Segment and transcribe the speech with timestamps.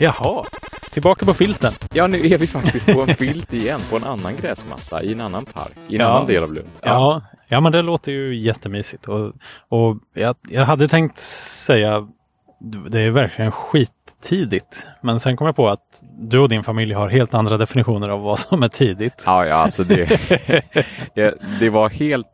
[0.00, 0.44] Jaha,
[0.90, 1.72] tillbaka på filten.
[1.92, 5.20] Ja, nu är vi faktiskt på en filt igen, på en annan gräsmatta i en
[5.20, 6.06] annan park, i en Ja.
[6.06, 6.68] annan del av Lund.
[6.82, 9.08] Ja, ja men det låter ju jättemysigt.
[9.08, 9.32] Och,
[9.68, 12.08] och jag, jag hade tänkt säga,
[12.88, 14.86] det är verkligen skittidigt.
[15.02, 18.20] Men sen kom jag på att du och din familj har helt andra definitioner av
[18.20, 19.22] vad som är tidigt.
[19.26, 20.20] Ja, ja, alltså det,
[21.14, 21.30] ja,
[21.60, 22.26] det var helt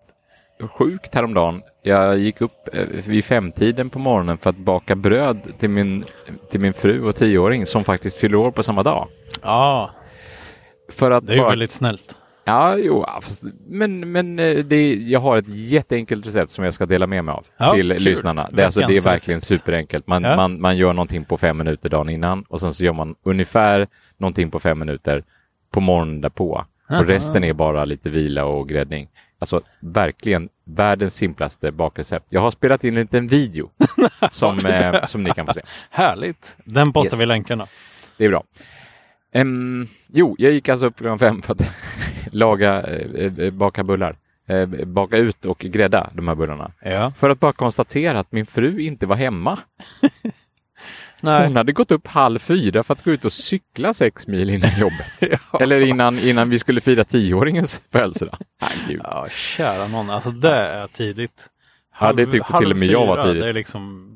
[0.78, 1.62] sjukt häromdagen.
[1.82, 6.04] Jag gick upp eh, vid femtiden på morgonen för att baka bröd till min,
[6.50, 9.08] till min fru och tioåring som faktiskt fyller år på samma dag.
[9.42, 9.90] Ja,
[10.88, 12.16] För att det är ju bara- väldigt snällt.
[12.44, 13.04] Ja, jo,
[13.66, 17.32] men, men eh, det, jag har ett jätteenkelt recept som jag ska dela med mig
[17.32, 18.02] av Ja, till kul.
[18.02, 18.48] lyssnarna.
[18.52, 19.60] Det, är alltså, det är verkligen recept.
[19.60, 20.06] superenkelt.
[20.06, 20.36] Man, Ja.
[20.36, 23.88] man, man gör någonting på fem minuter dagen innan och sen så gör man ungefär
[24.18, 25.24] någonting på fem minuter
[25.70, 26.64] på morgonen därpå.
[26.90, 27.00] Aha.
[27.00, 29.08] Och resten är bara lite vila och gräddning.
[29.38, 32.26] Alltså verkligen världens simplaste bakrecept.
[32.28, 33.70] Jag har spelat in en liten video
[34.30, 35.60] som, eh, som ni kan få se.
[35.90, 36.56] Härligt.
[36.64, 37.20] Den postar Yes.
[37.22, 37.66] vi länkarna.
[38.16, 38.44] Det är bra.
[39.32, 41.74] Ehm, jo, jag gick alltså upp klockan fem för att
[42.32, 44.16] laga, eh, eh, baka bullar.
[44.46, 46.72] Eh, baka ut och grädda de här bullarna.
[46.82, 47.12] Ja.
[47.16, 49.58] För att bara konstatera att min fru inte var hemma.
[51.22, 51.46] Nej.
[51.46, 54.70] Hon hade gått upp halv fyra för att gå ut och cykla sex mil innan
[54.78, 55.06] jobbet.
[55.52, 55.58] Ja.
[55.60, 58.38] Eller innan, innan vi skulle fira tioåringens födelsedag.
[58.88, 60.10] Ja, kära någon.
[60.10, 61.46] Alltså det är tidigt.
[62.00, 63.42] Ja, det tyckte till och med jag var tidigt.
[63.42, 64.06] Det är liksom...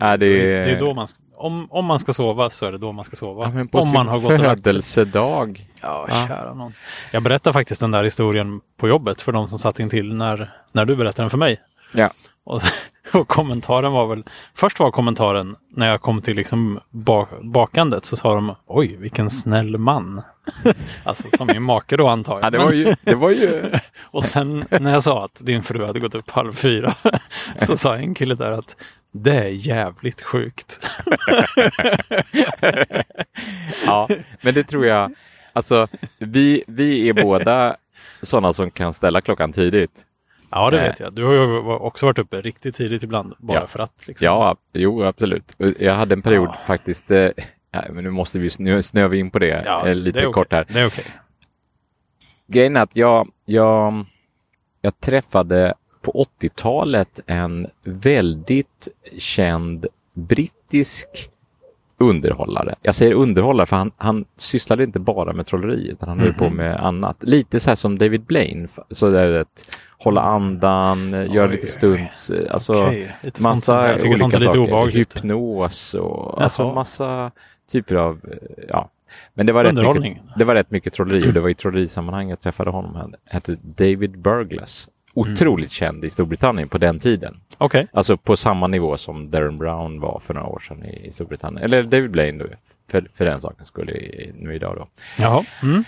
[0.00, 0.26] Ja, det,
[0.64, 3.16] Det är då man, om, om man ska sova så är det då man ska
[3.16, 3.44] sova.
[3.44, 5.66] ja, men på om sin man har gått födelsedag.
[5.82, 6.26] Ja, Ja.
[6.28, 6.72] kära någon.
[7.10, 10.52] Jag berättar faktiskt den där historien på jobbet för de som satt in till när,
[10.72, 11.60] när du berättade den för mig.
[11.92, 12.10] Ja.
[12.44, 12.60] Och,
[13.20, 14.24] och kommentaren var väl,
[14.54, 19.30] först var kommentaren när jag kom till liksom ba, bakandet så sa de oj vilken
[19.30, 20.22] snäll man.
[21.04, 22.44] alltså som min make då antar jag.
[22.44, 25.84] Ja, det var ju, det var ju Och sen när jag sa att din fru
[25.84, 26.94] hade gått upp halv fyra
[27.56, 28.76] så sa en kille där att
[29.12, 30.80] det är jävligt sjukt.
[33.86, 34.08] ja,
[34.40, 35.14] men det tror jag.
[35.52, 35.86] Alltså,
[36.18, 37.76] vi, vi är båda
[38.22, 40.06] sådana som kan ställa klockan tidigt.
[40.54, 40.88] Ja, det Nej.
[40.88, 41.14] vet jag.
[41.14, 43.66] Du har ju också varit uppe riktigt tidigt ibland bara Ja.
[43.66, 44.06] för att.
[44.06, 44.26] Liksom.
[44.26, 45.56] Ja, jo, absolut.
[45.78, 46.56] Jag hade en period Ja.
[46.66, 47.10] faktiskt.
[47.10, 47.28] Eh,
[47.90, 50.52] men nu måste vi nu snöar vi in på det Ja, eh, lite det kort
[50.52, 50.66] här.
[50.72, 51.04] Det är okej.
[52.46, 54.04] Grejen är att jag, jag,
[54.80, 58.88] jag träffade på 80-talet en väldigt
[59.18, 61.06] känd brittisk
[61.98, 62.74] underhållare.
[62.82, 66.44] Jag säger underhållare för han, han sysslade inte bara med trolleri utan han höll på
[66.44, 66.56] Mhm.
[66.56, 67.16] med annat.
[67.22, 68.68] Lite så här som David Blaine.
[68.90, 73.16] Så det är ett hålla andan, eh, göra Oj, lite oj, stunts, eh, alltså Okej,
[73.22, 74.58] lite sånt massa tycker olika sånt saker.
[74.58, 75.16] obehagligt.
[75.16, 77.30] Hypnos och alltså massa
[77.72, 78.88] typer av, eh, ja.
[79.34, 82.30] Men det var, rätt mycket, det var rätt mycket trolleri och det var i trollerisammanhang
[82.30, 82.94] jag träffade honom.
[82.94, 84.88] Han hette David Burglas.
[85.14, 87.40] Otroligt känd i Storbritannien på den tiden.
[87.58, 87.86] Okej.
[87.92, 91.64] Alltså på samma nivå som Darren Brown var för några år sedan i i Storbritannien.
[91.64, 92.46] Eller David Blaine då,
[92.90, 94.86] för, för den sakens skull i- nu idag då.
[95.18, 95.44] Jaha.
[95.62, 95.84] Mm.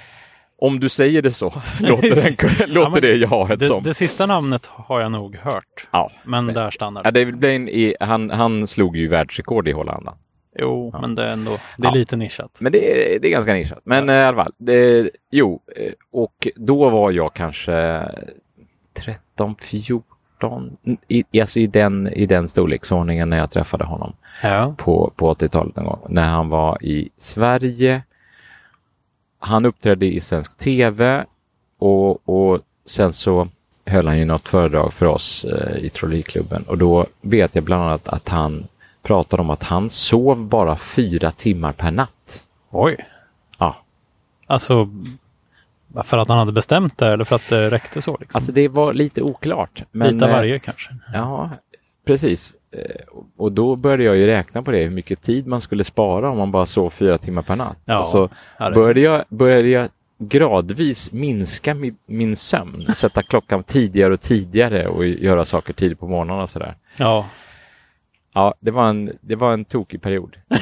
[0.59, 1.47] Om du säger det så,
[1.81, 3.83] låter, den, låter men det jaet Det, som.
[3.83, 5.89] det sista namnet har jag nog hört.
[5.91, 6.11] ja.
[6.25, 7.21] Men Men- där stannar Ja, det.
[7.21, 10.15] David Blaine, är, han, han slog ju världsrekord i hålla
[10.59, 11.01] Jo, Ja.
[11.01, 11.95] men det är ändå det är Ja.
[11.95, 12.59] lite nischat.
[12.61, 13.81] Men det är, det är ganska nischat.
[13.85, 18.03] Men eh, i alla fall, det, jo, eh, och då var jag kanske
[18.93, 20.77] 13, 14,
[21.09, 24.13] i, alltså i den, i den storleksordningen när jag träffade honom
[24.43, 24.75] Ja.
[24.79, 26.07] på, på 80-talet någon gång.
[26.09, 28.03] När han var i Sverige.
[29.47, 31.25] Han uppträdde i svensk tv
[31.79, 33.49] och, och sen så
[33.87, 37.83] höll han ju något föredrag för oss eh, i Trolleriklubben och då vet jag bland
[37.83, 38.67] annat att han
[39.03, 42.45] pratade om att han sov bara fyra timmar per natt.
[42.71, 42.97] Oj.
[43.59, 43.77] Ja,
[44.47, 44.89] Alltså,
[46.05, 48.17] för att han hade bestämt det eller för att det räckte så?
[48.21, 48.39] Liksom?
[48.39, 49.83] alltså det var lite oklart.
[49.91, 50.91] Men, Lite av eh, varje kanske?
[51.13, 51.51] Ja,
[52.07, 52.55] precis.
[52.75, 56.31] Eh, Och då började jag ju räkna på det, hur mycket tid man skulle spara
[56.31, 57.77] om man bara sov fyra timmar per natt.
[57.85, 63.23] Ja, och så Ja, det- började jag, började jag gradvis minska min, min sömn, sätta
[63.23, 66.75] klockan tidigare och tidigare och göra saker tidigt på morgonen och sådär.
[66.99, 67.27] ja.
[68.37, 70.37] Ja, det var en, det var en tokig period.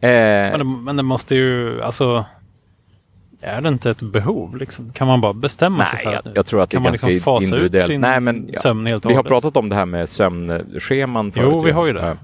[0.00, 2.24] eh, Men, det, men det måste ju, alltså,
[3.42, 4.92] är det inte ett behov liksom?
[4.92, 7.20] Kan man bara bestämma sig nej, för jag, jag tror att det är man liksom
[7.20, 7.86] fasa ut individuellt.
[7.86, 11.32] sin nej, men, ja, sömn helt och vi har pratat om det här med sömnscheman
[11.32, 11.48] förut.
[11.52, 12.06] Jo, vi har ju det.
[12.06, 12.16] Ja.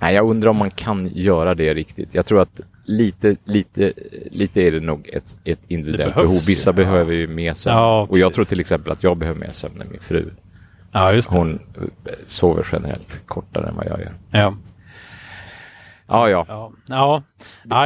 [0.00, 2.14] Nej, jag undrar om man kan göra det riktigt.
[2.14, 3.92] Jag tror att lite, lite,
[4.30, 6.34] lite är det nog ett, ett individuellt behov.
[6.34, 6.40] ju.
[6.46, 6.74] Vissa Ja.
[6.74, 7.76] behöver ju mer sömn.
[7.76, 10.30] Ja, och jag tror till exempel att jag behöver mer sömn än min fru.
[10.92, 11.38] Ja, just det.
[11.38, 14.12] Hon eh, sover generellt kortare än vad jag gör.
[14.30, 14.54] Ja.
[16.08, 16.44] Ja, ja.
[16.48, 16.72] Ja.
[16.88, 17.22] Ja.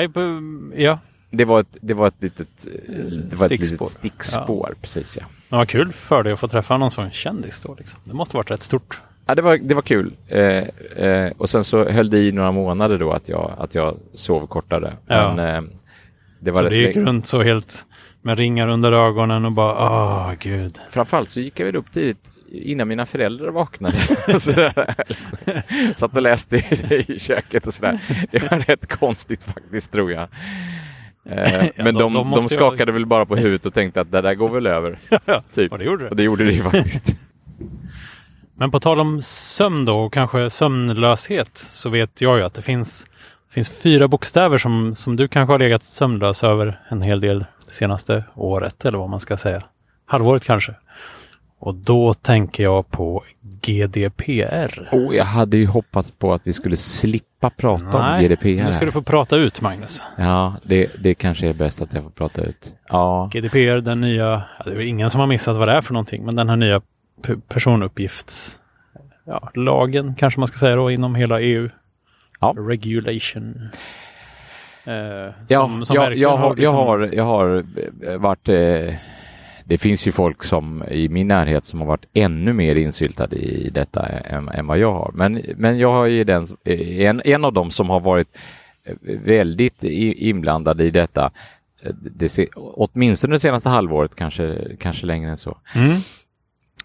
[0.06, 0.98] Bu- ja.
[1.36, 3.84] Det var ett, det var ett litet, eh, det var ett Stickspår.
[3.84, 4.74] litet stickspår.
[4.82, 5.26] Precis, ja.
[5.48, 7.74] Men vad kul för dig att få träffa någon sån kändis då.
[7.78, 8.00] Liksom.
[8.04, 9.00] Det måste varit rätt stort.
[9.26, 10.12] Ja, det, var, det var kul.
[10.28, 10.40] Eh,
[11.06, 14.46] eh, och sen så höll det i några månader då att jag, att jag sov
[14.46, 14.96] kortare.
[15.06, 15.34] Ja.
[15.34, 15.70] Men, eh,
[16.40, 17.86] det var Så det gick helt så helt
[18.22, 20.78] med ringar under ögonen och bara, åh gud.
[20.90, 23.96] Framförallt så gick jag väl upp tidigt innan mina föräldrar vaknade.
[24.34, 24.94] Och sådär.
[25.96, 28.00] Satt och läste i, i köket och sådär.
[28.30, 30.28] Det var rätt konstigt faktiskt tror jag.
[31.30, 34.20] Eh, Ja, men de- de, de skakade väl bara på huvudet och tänkte att det
[34.20, 34.98] där går väl över.
[35.52, 35.72] Typ.
[35.72, 36.10] Och det gjorde det.
[36.10, 37.16] Och det gjorde det ju faktiskt.
[38.58, 42.62] Men på tal om sömn då och kanske sömnlöshet så vet jag ju att det
[42.62, 43.06] finns,
[43.50, 47.72] finns fyra bokstäver som, som du kanske har legat sömnlös över en hel del det
[47.74, 49.62] senaste året eller vad man ska säga.
[50.06, 50.74] Halvåret kanske.
[51.58, 54.88] Och då tänker jag på GDPR.
[54.92, 58.64] Oh, jag hade ju hoppats på att vi skulle slippa prata om GDPR.
[58.64, 60.02] nu ska du få prata ut Magnus.
[60.18, 62.74] Ja, det, det kanske är bäst att jag får prata ut.
[62.88, 65.92] Ja, GDPR, den nya, det är väl ingen som har missat vad det är för
[65.92, 66.80] någonting, men den här nya
[67.26, 68.58] p- personuppgifts,
[69.24, 71.68] ja, lagen kanske man ska säga då inom hela EU.
[72.40, 72.54] Ja.
[72.58, 73.68] Regulation.
[74.84, 74.94] Eh,
[75.48, 77.64] ja som, som jag, jag, har, jag, liksom- har, jag har
[78.06, 78.48] eh, varit...
[78.48, 78.94] Eh,
[79.68, 83.70] det finns ju folk som i min närhet som har varit ännu mer insyltade i
[83.70, 85.10] detta än, än vad jag har.
[85.14, 88.28] Men, men jag har ju den, en, en av dem som har varit
[88.84, 91.30] eh, väldigt inblandad i detta.
[91.82, 95.58] eh, Det, se- åtminstone det senaste halvåret, kanske, kanske längre än så.
[95.74, 96.00] Mm.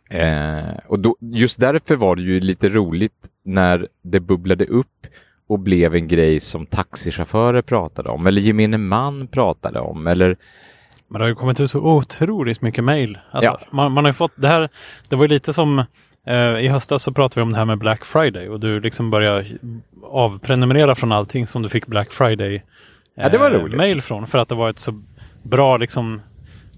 [0.10, 5.08] Eh, och då, just därför var det ju lite roligt när det bubblade upp
[5.48, 10.38] och blev en grej som taxichaufförer pratade om eller gemene man pratade om eller
[11.12, 13.18] Men det har ju kommit ut så otroligt mycket mejl.
[13.32, 13.60] Alltså, Ja.
[13.72, 14.70] man, man har fått det här.
[15.10, 15.80] Det var ju lite som
[16.28, 19.10] eh, i höstas så pratade vi om det här med Black Friday och du liksom
[19.10, 19.46] började
[20.04, 22.64] avprenumerera från allting som du fick Black Friday
[23.16, 23.78] Ja, det var roligt.
[23.78, 25.04] mejl från för att det var ett så
[25.44, 26.22] bra liksom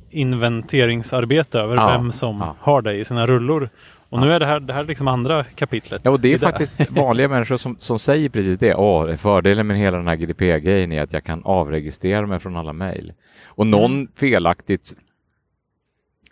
[0.10, 3.70] inventeringsarbete över Ja, vem som har det i sina rullor.
[4.14, 6.02] Och nu är det här, det här liksom andra kapitlet.
[6.06, 8.76] Ja, och det är faktiskt vanliga människor som, som säger precis det.
[8.76, 12.74] Åh, fördelen med hela den här GDPR-grejen är att jag kan avregistrera mig från alla
[12.74, 13.14] mejl.
[13.46, 14.08] Och någon Mm.
[14.16, 14.94] felaktigt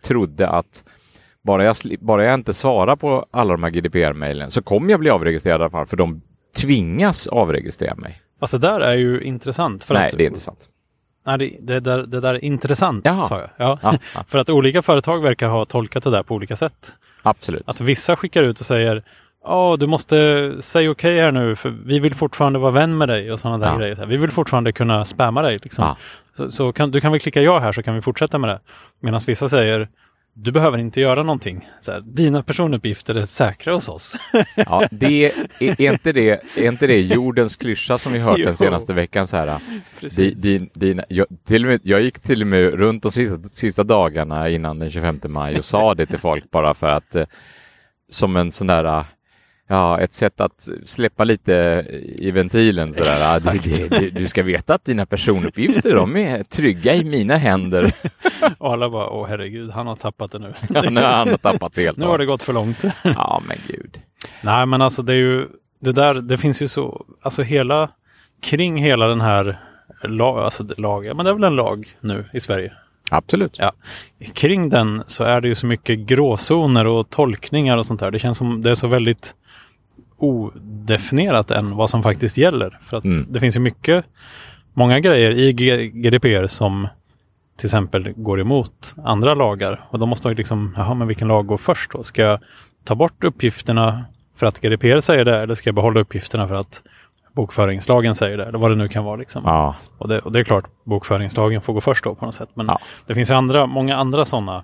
[0.03, 0.83] trodde att
[1.41, 5.09] bara jag, bara jag inte svarar på alla de här GDPR-mejlen så kommer jag bli
[5.09, 6.21] avregistrerad i alla fall, för de
[6.57, 8.21] tvingas avregistrera mig.
[8.39, 9.83] Fast det där är ju intressant.
[9.83, 10.69] För Nej, att, det är inte sant.
[11.25, 13.27] Nej, det, det, där, det där är intressant, Jaha.
[13.27, 13.49] sa jag.
[13.57, 13.79] Ja.
[13.81, 16.95] Ja, ja, För att olika företag verkar ha tolkat det där på olika sätt.
[17.23, 17.63] Absolut.
[17.65, 19.03] Att vissa skickar ut och säger
[19.43, 23.31] Ja, du måste säga okej här nu för vi vill fortfarande vara vän med dig
[23.31, 23.77] och sådana där Ja.
[23.77, 24.05] grejer.
[24.05, 25.59] Vi vill fortfarande kunna spamma dig.
[25.63, 25.85] Liksom.
[25.85, 25.97] Ja.
[26.33, 28.59] Så, så kan, du kan väl klicka ja här så kan vi fortsätta med det.
[28.99, 29.87] Medan vissa säger
[30.33, 31.69] du behöver inte göra någonting.
[31.81, 34.15] Så här, Dina personuppgifter är säkra hos oss.
[34.55, 38.45] Ja, det är, är, inte det, är inte det jordens klyscha som vi hört Jo.
[38.45, 39.27] den senaste veckan?
[39.27, 40.41] Så här, di, Precis.
[40.41, 44.49] din, din, jag, till med, jag gick till och med runt de sista, sista dagarna
[44.49, 47.25] innan den 25 maj och sa det till folk bara för att eh,
[48.09, 49.05] som en sån där
[49.71, 51.85] Ja, ett sätt att släppa lite
[52.17, 53.39] i ventilen sådär.
[53.39, 57.93] Det, det, du ska veta att dina personuppgifter, de är trygga i mina händer.
[58.57, 60.53] Och alla bara, åh herregud, han har tappat det nu.
[60.73, 61.97] Ja, nu har han tappat det helt.
[61.97, 62.83] nu har det gått för långt.
[63.03, 64.01] Ja, men gud.
[64.41, 65.47] Nej, men alltså det är ju
[65.79, 66.13] det där.
[66.13, 67.89] Det finns ju så, alltså hela
[68.41, 69.59] kring hela den här
[70.03, 72.73] lag, alltså lag, men det är väl en lag nu i Sverige.
[73.11, 73.55] Absolut.
[73.59, 73.71] Ja.
[74.33, 78.11] Kring den så är det ju så mycket gråzoner och tolkningar och sånt där.
[78.11, 79.35] Det känns som det är så väldigt
[80.23, 82.79] odefinierat än vad som faktiskt gäller.
[82.81, 83.25] För att Mm.
[83.29, 84.05] det finns ju mycket,
[84.73, 85.53] många grejer i
[85.93, 86.87] GDPR som
[87.57, 89.85] till exempel går emot andra lagar.
[89.89, 92.03] Och då måste man ju liksom, jaha men vilken lag går först då?
[92.03, 92.39] Ska jag
[92.83, 96.81] ta bort uppgifterna för att GDPR säger det eller ska jag behålla uppgifterna för att
[97.33, 98.45] bokföringslagen säger det?
[98.45, 99.43] Eller vad det nu kan vara liksom.
[99.45, 102.49] Ja, Och, det, och det är klart, bokföringslagen får gå först då på något sätt.
[102.53, 102.79] Men Ja.
[103.07, 104.63] det finns ju andra, många andra sådana.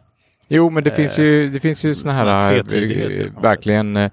[0.49, 4.11] Jo, men det finns ju, det finns ju såna här eh, verkligen eh,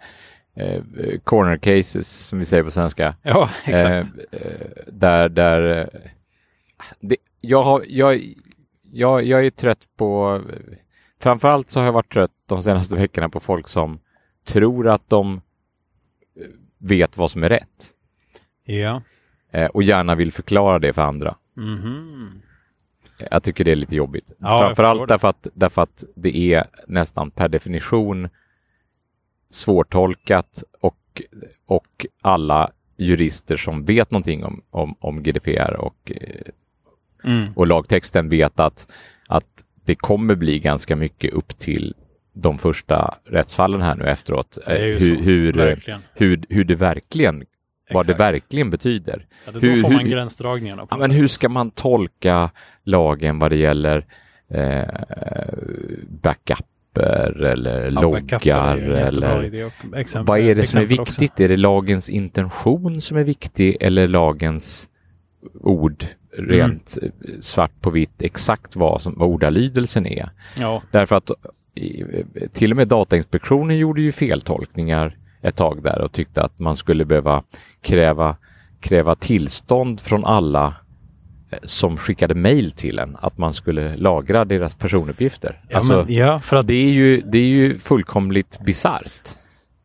[0.55, 0.83] eh,
[1.25, 3.15] corner cases som vi säger på svenska.
[3.23, 4.19] Ja, exakt.
[4.33, 6.01] Eh, eh, där, där eh,
[7.01, 8.35] det, jag, har, jag,
[8.93, 10.41] jag, jag är trött på,
[11.21, 13.99] framförallt så har jag varit trött de senaste veckorna på folk som
[14.45, 15.41] tror att de eh,
[16.79, 17.91] vet vad som är rätt
[18.65, 19.03] ja.
[19.73, 21.37] och gärna vill förklara det för andra.
[21.57, 22.43] Mhm.
[23.31, 24.33] Jag tycker det är lite jobbigt.
[24.39, 28.29] Ja, Framförallt därför att, därför att det är nästan per definition
[29.55, 31.23] svårtolkat och,
[31.67, 36.41] och alla jurister som vet någonting om, om, om GDPR och, eh,
[37.27, 37.53] Mm.
[37.57, 38.87] och lagtexten vet att,
[39.29, 41.95] att det kommer bli ganska mycket upp till
[42.33, 44.59] de första rättsfallen här nu efteråt.
[44.67, 45.05] Eh, så.
[45.05, 46.01] hur, hur, Verkligen.
[46.15, 47.45] hur, hur det verkligen,
[47.91, 49.27] vad det verkligen betyder.
[49.47, 50.87] Ja, det, hur- då får man hur- gränsdragningarna.
[50.91, 52.51] Ja, men hur ska man tolka
[52.83, 54.07] lagen vad det gäller
[54.49, 54.85] eh,
[56.23, 56.67] backup
[57.03, 59.55] eller Ja, loggar är eller
[59.97, 61.21] exempel- vad är det som är exempel också.
[61.21, 61.41] viktigt?
[61.41, 64.89] Är det lagens intention som är viktig eller lagens
[65.61, 66.05] ord
[66.39, 67.13] rent Mm.
[67.25, 70.31] eh, svart på vitt exakt vad, som, vad ordalydelsen är?
[70.59, 71.31] Ja, Därför att
[71.75, 72.05] i-
[72.53, 77.05] till och med Datainspektionen gjorde ju feltolkningar ett tag där och tyckte att man skulle
[77.05, 77.43] behöva
[77.81, 78.37] kräva,
[78.81, 80.73] kräva tillstånd från alla eh,
[81.63, 85.61] som skickade mejl till en att man skulle lagra deras personuppgifter.
[85.69, 89.29] ja, alltså, men, ja för att det, är ju, det är ju fullkomligt bisarrt.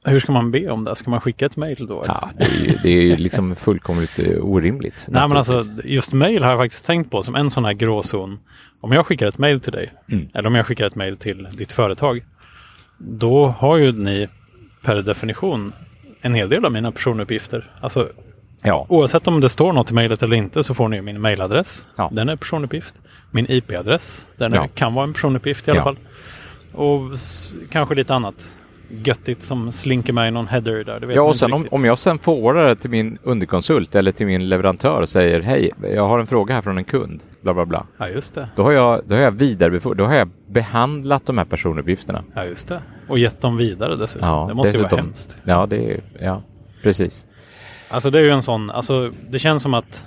[0.06, 0.96] hur ska man be om det?
[0.96, 2.04] Ska man skicka ett mejl då?
[2.08, 5.06] Ja, det är ju, det är ju liksom fullkomligt eh, orimligt.
[5.08, 8.40] Nej men alltså just mejl har jag faktiskt tänkt på som en sån här gråzon.
[8.82, 10.28] Om jag skickar ett mejl till dig Mm.
[10.34, 12.24] eller om jag skickar ett mejl till ditt företag.
[12.98, 14.28] Då har ju ni
[14.84, 15.74] per definition
[16.22, 17.72] en hel del av mina personuppgifter.
[17.82, 18.10] Alltså
[18.62, 21.88] Ja, oavsett om det står något i mejlet eller inte så får ni min mejladress.
[21.96, 22.10] Ja.
[22.14, 23.02] Den är personuppgift.
[23.32, 24.28] Min IP-adress.
[24.38, 24.64] Den Ja.
[24.64, 25.84] är, kan vara en personuppgift i alla Ja.
[25.84, 25.98] fall.
[26.74, 28.56] Och s- kanske lite annat
[28.92, 31.00] göttigt som slinker med i någon header där.
[31.00, 34.12] Det vet ja och sen om, om jag sen forwardar det till min underkonsult eller
[34.12, 37.54] till min leverantör och säger hej, jag har en fråga här från en kund, bla
[37.54, 37.86] bla bla.
[37.98, 38.50] Ja just det.
[38.56, 42.24] Då har jag, då har jag vidarebefordrat, då har jag behandlat de här personuppgifterna.
[42.36, 42.82] Ja just det.
[43.10, 44.28] Och gett dem vidare dessutom.
[44.30, 45.06] Ja, det måste ju vara dessutom.
[45.06, 45.38] hemskt.
[45.44, 46.42] Ja, det är, ja,
[46.84, 47.26] precis.
[47.90, 50.06] Alltså det är ju en sån, alltså det känns som att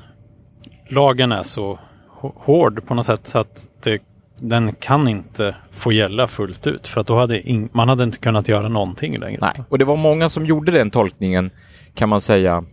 [0.88, 1.78] lagen är så
[2.20, 4.02] hård på något sätt så att det,
[4.38, 8.18] den kan inte få gälla fullt ut för att då hade in, man hade inte
[8.18, 9.38] kunnat göra någonting längre.
[9.40, 11.50] Nej, och det var många som gjorde den tolkningen
[11.94, 12.64] kan man säga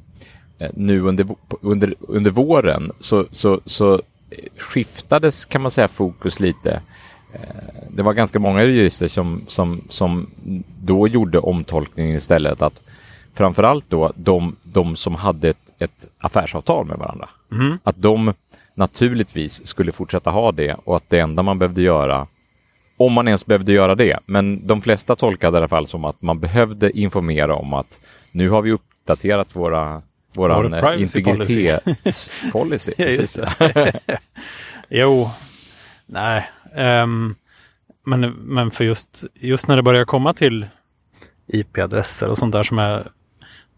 [0.60, 1.28] eh, nu under,
[1.62, 4.00] under, under våren så, så, så eh,
[4.58, 6.82] skiftades kan man säga fokus lite.
[7.34, 7.40] Eh,
[7.90, 10.30] det var ganska många jurister som, som, som
[10.84, 12.82] då gjorde omtolkningen istället att
[13.34, 17.30] framförallt då de, de som hade ett, ett affärsavtal med varandra.
[17.50, 17.80] Mhm.
[17.84, 18.34] Att de
[18.74, 22.28] naturligtvis skulle fortsätta ha det och att det enda man behövde göra
[22.98, 24.20] om man ens behövde göra det.
[24.26, 28.00] Men de flesta tolkade det i alla fall som att man behövde informera om att
[28.32, 30.02] nu har vi uppdaterat våra
[30.34, 32.94] våran Vår integritetspolicy.
[32.98, 33.92] Ja.
[34.90, 35.30] Jo,
[36.06, 36.50] nej.
[36.76, 37.36] ehm,
[38.06, 40.68] men, men för just, just när det börjar komma till
[41.48, 43.08] IP-adresser och sånt där som är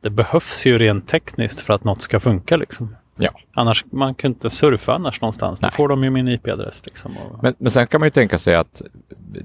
[0.01, 2.95] det behövs ju rent tekniskt för att något ska funka liksom.
[3.17, 3.29] Ja.
[3.53, 5.59] Annars, man kan inte surfa annars någonstans.
[5.59, 5.75] Då Nej.
[5.75, 7.17] får de ju min IP-adress liksom.
[7.17, 8.81] Och, Men, men sen kan man ju tänka sig att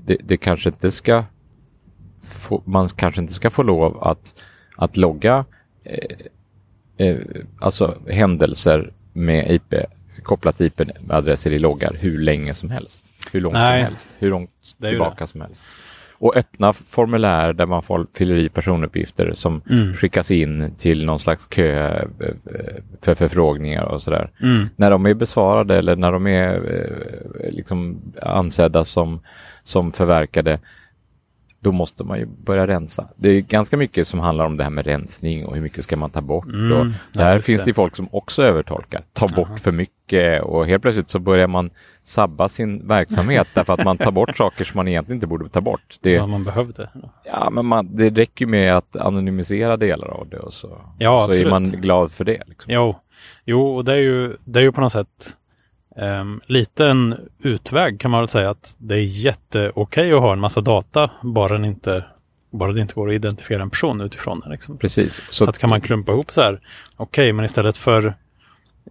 [0.05, 1.25] det, det kanske inte ska
[2.23, 4.35] få, man kanske inte ska få lov att,
[4.77, 5.45] att logga
[5.85, 7.17] eh, eh,
[7.61, 9.75] alltså händelser med IP
[10.23, 13.03] kopplat till IP-adresser i loggar hur länge som helst.
[13.33, 13.85] Hur långt Nej.
[13.85, 14.17] som helst.
[14.19, 15.65] Hur långt tillbaka som helst.
[16.19, 19.95] Och öppna formulär där man får, fyller i personuppgifter som Mm.
[19.95, 22.05] skickas in till någon slags kö eh,
[23.03, 24.69] för förfrågningar och sådär Mm.
[24.77, 29.21] när de är besvarade eller när de är eh, liksom ansedda som,
[29.63, 30.59] som förverkade,
[31.67, 33.09] då måste man ju börja rensa.
[33.17, 35.97] Det är ganska mycket som handlar om det här med rensning och hur mycket ska
[35.97, 36.47] man ta bort.
[36.47, 37.65] Mm, Och ja, där just finns det.
[37.65, 39.57] det folk som också övertolkar, tar bort Aha.
[39.57, 41.71] för mycket och helt plötsligt så börjar man
[42.03, 45.61] sabba sin verksamhet därför att man tar bort saker som man egentligen inte borde ta
[45.61, 45.99] bort.
[46.01, 46.91] Det, Som man behövde.
[47.25, 51.29] ja, men man, det räcker ju med att anonymisera delar av det och så, Ja,
[51.33, 52.43] så är man glad för det.
[52.47, 52.73] Liksom.
[52.75, 52.97] Jo,
[53.45, 55.37] jo och det är ju, det är ju på något sätt
[55.99, 60.41] ehm, lite en utväg kan man väl säga att det är jätteokej att ha en
[60.41, 62.05] massa data bara, den inte,
[62.53, 64.51] bara det inte går att identifiera en person utifrån den.
[64.53, 64.79] Liksom.
[64.79, 65.21] Precis.
[65.31, 66.61] Så, att kan man klumpa ihop så här,
[66.97, 68.15] okej, men istället för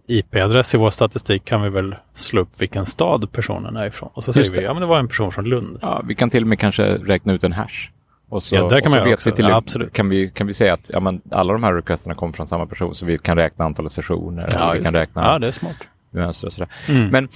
[0.06, 4.10] IP-adress i vår statistik kan vi väl slå upp vilken stad personen är ifrån.
[4.14, 4.62] Och så säger vi, det.
[4.62, 5.78] ja men det var en person från Lund.
[5.82, 7.90] Ja, vi kan till och med kanske räkna ut en hash.
[8.28, 9.30] Och så, Ja, där kan så man göra också.
[9.30, 9.62] vi till, Ja.
[9.92, 12.66] Kan, vi, kan vi säga att ja, men alla de här requesterna kommer från samma
[12.66, 14.42] person så vi kan räkna antalet sessioner.
[14.42, 15.00] eller vi kan det.
[15.00, 15.76] räkna ja, det är smart.
[16.16, 16.68] Mönster och sådär.
[16.88, 17.08] Mm.
[17.08, 17.28] Men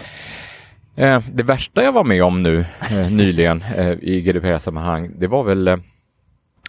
[0.96, 5.44] eh, det värsta jag var med om nu eh, nyligen eh, i GDPR-sammanhang, det var
[5.44, 5.76] väl eh,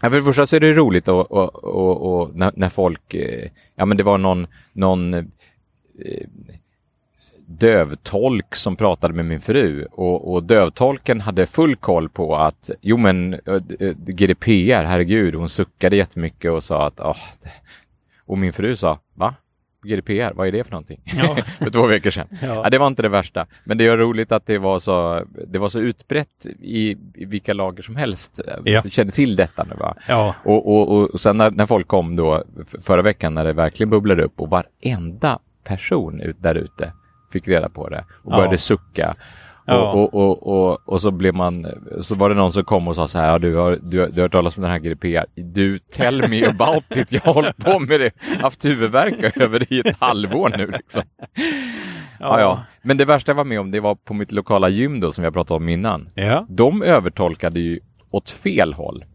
[0.01, 3.13] Ja, för det första så är det roligt och, och, och, och när, när folk,
[3.13, 5.23] eh, ja men det var någon, någon eh,
[7.45, 12.97] dövtolk som pratade med min fru och, och dövtolken hade full koll på att jo
[12.97, 13.39] men
[13.95, 16.97] GDPR, herregud, hon suckade jättemycket och sa att
[17.41, 17.51] det...
[18.25, 19.35] och min fru sa va?
[19.83, 21.01] GDPR, vad är det för någonting?
[21.17, 21.35] Ja.
[21.59, 22.27] för två veckor sedan.
[22.41, 22.47] Ja.
[22.47, 25.59] Ja, det var inte det värsta, men det är roligt att det var så, det
[25.59, 28.39] var så utbrett i, i vilka lager som helst.
[28.65, 28.81] Ja.
[28.81, 29.95] Du kände till detta nu va?
[30.07, 32.43] ja, Och, och, och sen när, när folk kom då
[32.81, 36.93] förra veckan när det verkligen bubblade upp och varenda person ut, där ute
[37.33, 38.37] fick reda på det och Ja.
[38.37, 39.15] började sucka.
[39.75, 39.91] Ja.
[39.91, 41.67] Och, och, och, och, så blev man,
[42.01, 44.07] så var det någon som kom och sa så här, "Ja, du har, du, har-
[44.07, 45.25] du har hört talas om den här GDPR.
[45.35, 47.11] Du, tell me about it.
[47.13, 48.11] Jag har hållit på med det,
[48.41, 51.01] haft huvudvärk över det i ett halvår nu liksom.
[52.19, 52.59] Ja, ja.
[52.81, 55.23] Men det värsta jag var med om, det var på mitt lokala gym då som
[55.23, 56.09] jag pratade om innan.
[56.15, 56.45] Ja.
[56.49, 57.79] De övertolkade ju
[58.11, 59.05] åt fel håll.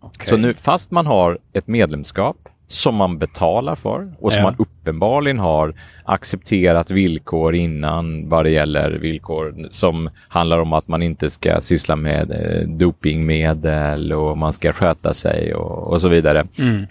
[0.00, 0.28] Okej.
[0.28, 2.36] Så nu, fast man har ett medlemskap
[2.68, 4.44] som man betalar för och som Ja.
[4.44, 11.02] man uppenbarligen har accepterat villkor innan vad det gäller villkor som handlar om att man
[11.02, 16.46] inte ska syssla med eh, dopingmedel och man ska sköta sig och, och så vidare.
[16.58, 16.86] Mm.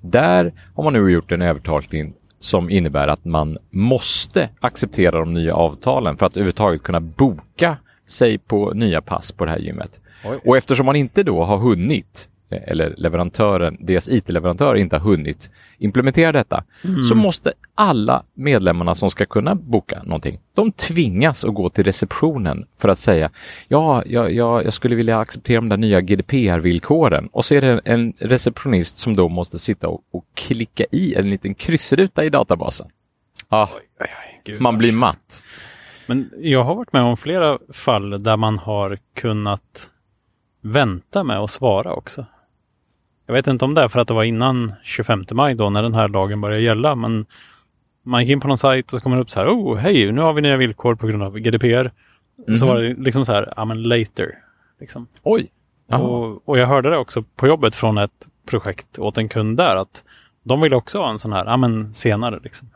[0.00, 5.54] Där har man nu gjort en övertolkning som innebär att man måste acceptera de nya
[5.54, 7.76] avtalen för att överhuvudtaget kunna boka
[8.08, 10.00] sig på nya pass på det här gymmet.
[10.24, 10.38] Oj.
[10.44, 16.32] Och eftersom man inte då har hunnit, eller leverantören, deras IT-leverantör inte har hunnit implementera
[16.32, 16.64] detta,
[17.08, 22.66] så måste alla medlemmarna som ska kunna boka någonting, de tvingas att gå till receptionen
[22.78, 23.30] för att säga
[23.68, 27.28] ja, jag, jag, jag skulle vilja acceptera de där nya GDPR-villkoren.
[27.32, 31.30] Och så är det en receptionist som då måste sitta och, och klicka i en
[31.30, 32.86] liten kryssruta i databasen.
[33.48, 35.44] Ah, Oj, oj, gud, man blir matt.
[36.06, 39.90] Men jag har varit med om flera fall där man har kunnat
[40.60, 42.26] vänta med att svara också.
[43.32, 45.82] Jag vet inte om det är för att det var innan 25 maj då när
[45.82, 47.26] den här lagen började gälla, men
[48.02, 50.12] man gick in på någon sajt och så kommer det upp så här, oh hej,
[50.12, 51.90] nu har vi nya villkor på grund av GDPR.
[52.56, 52.74] Så Mhm.
[52.74, 54.38] var det liksom så här, ja men later.
[54.80, 55.06] Liksom.
[55.22, 55.50] Oj!
[55.92, 59.76] Och, och jag hörde det också på jobbet från ett projekt åt en kund där,
[59.76, 60.04] att
[60.42, 62.68] de vill också ha en sån här, ja men senare liksom.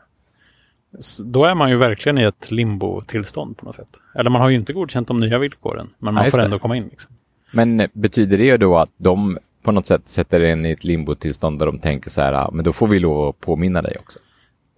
[0.99, 3.89] Så då är man ju verkligen i ett limbo-tillstånd på något sätt.
[4.15, 6.45] Eller man har ju inte godkänt de nya villkoren, men Ja, man just får det.
[6.45, 6.87] ändå komma in.
[6.87, 7.11] Liksom.
[7.51, 9.37] Men betyder det då att de
[9.67, 12.65] på något sätt sätter en i ett limbo-tillstånd där de tänker så här, ah, men
[12.65, 14.19] då får vi lov att påminna dig också?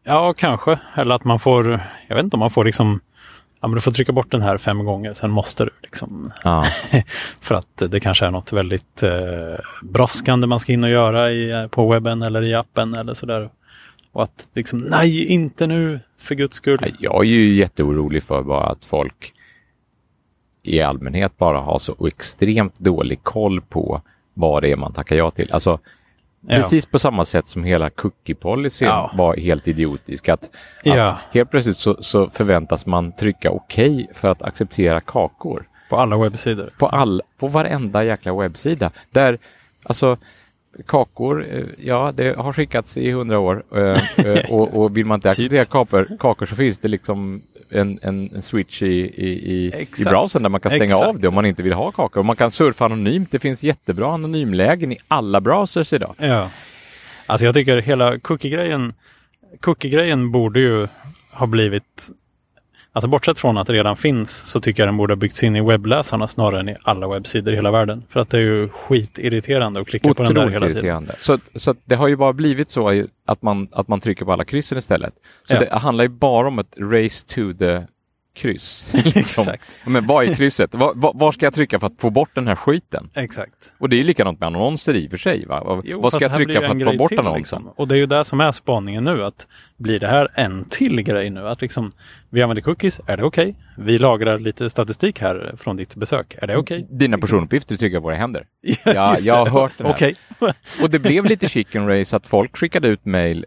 [0.04, 0.80] Ja, kanske.
[0.96, 3.00] Eller att man får, jag vet inte om man får liksom,
[3.62, 6.32] ja men du får trycka bort den här fem gånger, sen måste du liksom.
[6.44, 6.66] Ja,
[7.42, 11.52] För att det kanske är något väldigt eh, brådskande man ska in och göra i,
[11.52, 13.50] eh, på webben eller i appen eller sådär.
[14.12, 16.96] Och att liksom, nej, inte nu, för guds skull.
[17.00, 19.34] Jag är ju jätteorolig för bara att folk
[20.64, 24.02] i allmänhet bara har så extremt dålig koll på
[24.40, 25.52] vad det är man tackar ja till.
[25.52, 25.80] Alltså,
[26.48, 26.56] Ja.
[26.56, 29.12] precis på samma sätt som hela cookie-policyn Ja.
[29.18, 30.30] var helt idiotisk.
[30.30, 30.50] Att,
[30.84, 31.04] Ja.
[31.10, 35.68] att helt plötsligt så, så förväntas man trycka okej för att acceptera kakor.
[35.90, 36.74] På alla webbsidor.
[36.80, 38.92] På, all, på varenda jäkla webbsida.
[39.12, 39.38] Där,
[39.84, 40.18] alltså,
[40.86, 43.64] kakor, eh, ja, det har skickats i hundra år.
[43.76, 45.40] eh, eh, och, och vill man inte Typ.
[45.40, 50.04] acceptera kakor, kakor så finns det liksom en, en, en switch i, i, i, i
[50.04, 51.08] browsern där man kan stänga Exakt.
[51.08, 52.20] av det om man inte vill ha kakor.
[52.20, 53.32] Och man kan surfa anonymt.
[53.32, 56.16] Det finns jättebra anonymlägen i alla browsers idag.
[56.18, 56.50] Ja.
[57.26, 58.94] Alltså jag tycker hela cookie-grejen,
[59.60, 60.88] cookie-grejen borde ju
[61.32, 62.10] ha blivit,
[62.94, 65.56] alltså bortsett från att det redan finns, så tycker jag den borde ha byggts in
[65.56, 68.04] i webbläsarna snarare än i alla webbsidor i hela världen.
[68.10, 70.78] För att det är ju skitirriterande att klicka på den där Otroligt hela tiden.
[70.78, 71.16] irriterande.
[71.20, 74.34] Så, så att det har ju bara blivit så att man, att man trycker på
[74.34, 75.14] alla kryssen istället.
[75.44, 75.60] Så Ja.
[75.60, 77.82] det handlar ju bara om ett race to the
[78.40, 78.88] kryss.
[78.94, 79.16] liksom.
[79.22, 79.64] Exakt.
[79.86, 80.76] Men vad är krysset?
[80.76, 83.10] Var, var, var ska jag trycka för att få bort den här skiten?
[83.16, 83.74] Exakt.
[83.78, 85.46] Och det är ju likadant med annonser i och för sig.
[85.46, 85.64] Va?
[85.66, 87.38] Vad- Jo, vad ska jag trycka det för att få bort till, annonsen?
[87.60, 87.74] Liksom.
[87.76, 89.24] Och det är ju det som är spaningen nu.
[89.24, 89.48] att
[89.78, 91.48] Blir det här en till grej nu?
[91.48, 91.92] Att liksom,
[92.30, 93.56] vi använder cookies, är det okej?
[93.78, 96.88] Vi lagrar lite statistik här från ditt besök, är det okej?
[96.92, 98.46] Dina personuppgifter trycker jag på våra händer.
[98.86, 99.52] Ja, jag har det.
[99.52, 99.90] hört här.
[99.90, 100.16] Okej.
[100.82, 103.46] Och det blev lite chicken race att folk skickade ut mejl.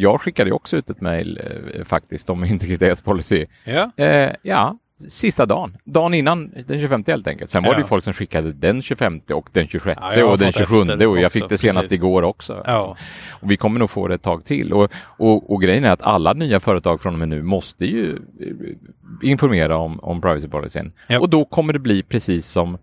[0.00, 1.40] Jag skickade också ut ett mejl
[1.74, 3.46] eh, faktiskt om integritetspolicy.
[3.64, 3.90] Ja.
[3.96, 5.76] Eh, ja, sista dagen.
[5.84, 7.50] Dagen innan den 25 helt enkelt.
[7.50, 7.86] Sen var det ju Ja.
[7.88, 11.18] folk som skickade den 25 och den 26 Ja, och den fått 27 efter och
[11.18, 11.98] jag också, fick det senast precis.
[11.98, 12.62] igår också.
[12.66, 12.96] Ja.
[13.30, 14.72] Och vi kommer nog få det ett tag till.
[14.72, 18.12] Och, och, och grejen är att alla nya företag från och med nu måste ju
[18.16, 20.92] eh, informera om, om privacy policyn.
[21.06, 21.20] Ja.
[21.20, 22.78] Och då kommer det bli precis som,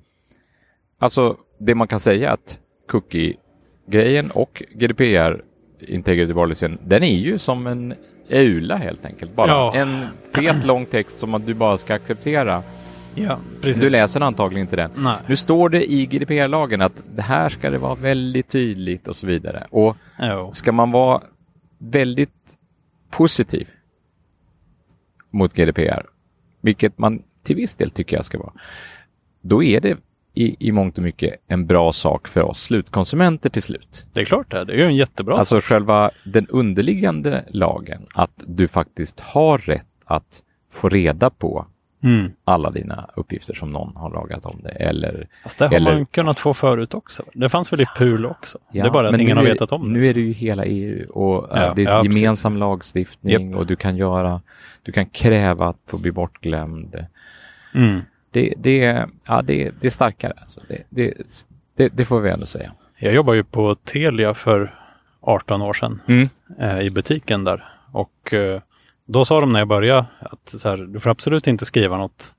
[0.99, 2.59] alltså det man kan säga att
[2.91, 5.41] cookie-grejen och GDPR
[5.79, 7.93] integrity policyn, den är ju som en
[8.29, 9.35] EULA helt enkelt.
[9.35, 9.73] Bara Ja.
[9.75, 12.63] en fet lång text som du bara ska acceptera.
[13.15, 13.81] ja, precis.
[13.81, 14.91] Du läser antagligen inte den.
[14.95, 15.17] Nej.
[15.27, 19.27] Nu står det i GDPR-lagen att det här ska det vara väldigt tydligt och så
[19.27, 19.67] vidare.
[19.69, 20.51] Och Jo.
[20.53, 21.21] ska man vara
[21.77, 22.57] väldigt
[23.09, 23.69] positiv
[25.31, 26.05] mot GDPR,
[26.61, 28.53] vilket man till viss del tycker jag ska vara,
[29.41, 29.97] då är det
[30.35, 34.05] i, i mångt och mycket en bra sak för oss slutkonsumenter till slut.
[34.13, 34.65] Det är klart det.
[34.65, 35.63] Det är ju en jättebra alltså sak.
[35.63, 41.65] själva den underliggande lagen, att du faktiskt har rätt att få reda på
[42.03, 42.31] Mm.
[42.43, 44.69] alla dina uppgifter som någon har lagat om det.
[44.69, 47.23] Eller, Fast det har Eller- man kunnat få förut också.
[47.33, 48.57] Det fanns väl i PUL också.
[48.71, 50.07] det är bara att ingen nu har vetat om Nu det.
[50.07, 53.59] är det ju hela EU och Ja, det är ja, gemensam lagstiftning Japp.
[53.59, 54.41] och du kan göra,
[54.83, 57.05] du kan kräva att få bli bortglömd.
[57.75, 58.01] Mm.
[58.35, 60.33] Det, det, ja, det, det är starkare.
[60.37, 60.59] Alltså.
[60.89, 61.13] Det,
[61.75, 62.71] det, det, får vi ändå säga.
[62.97, 64.79] Jag jobbar ju på Telia för
[65.21, 66.29] 18 år sedan Mm.
[66.59, 67.63] eh, i butiken där.
[67.91, 68.61] Och eh,
[69.05, 72.35] då sa de när jag började att så här, du får absolut inte skriva något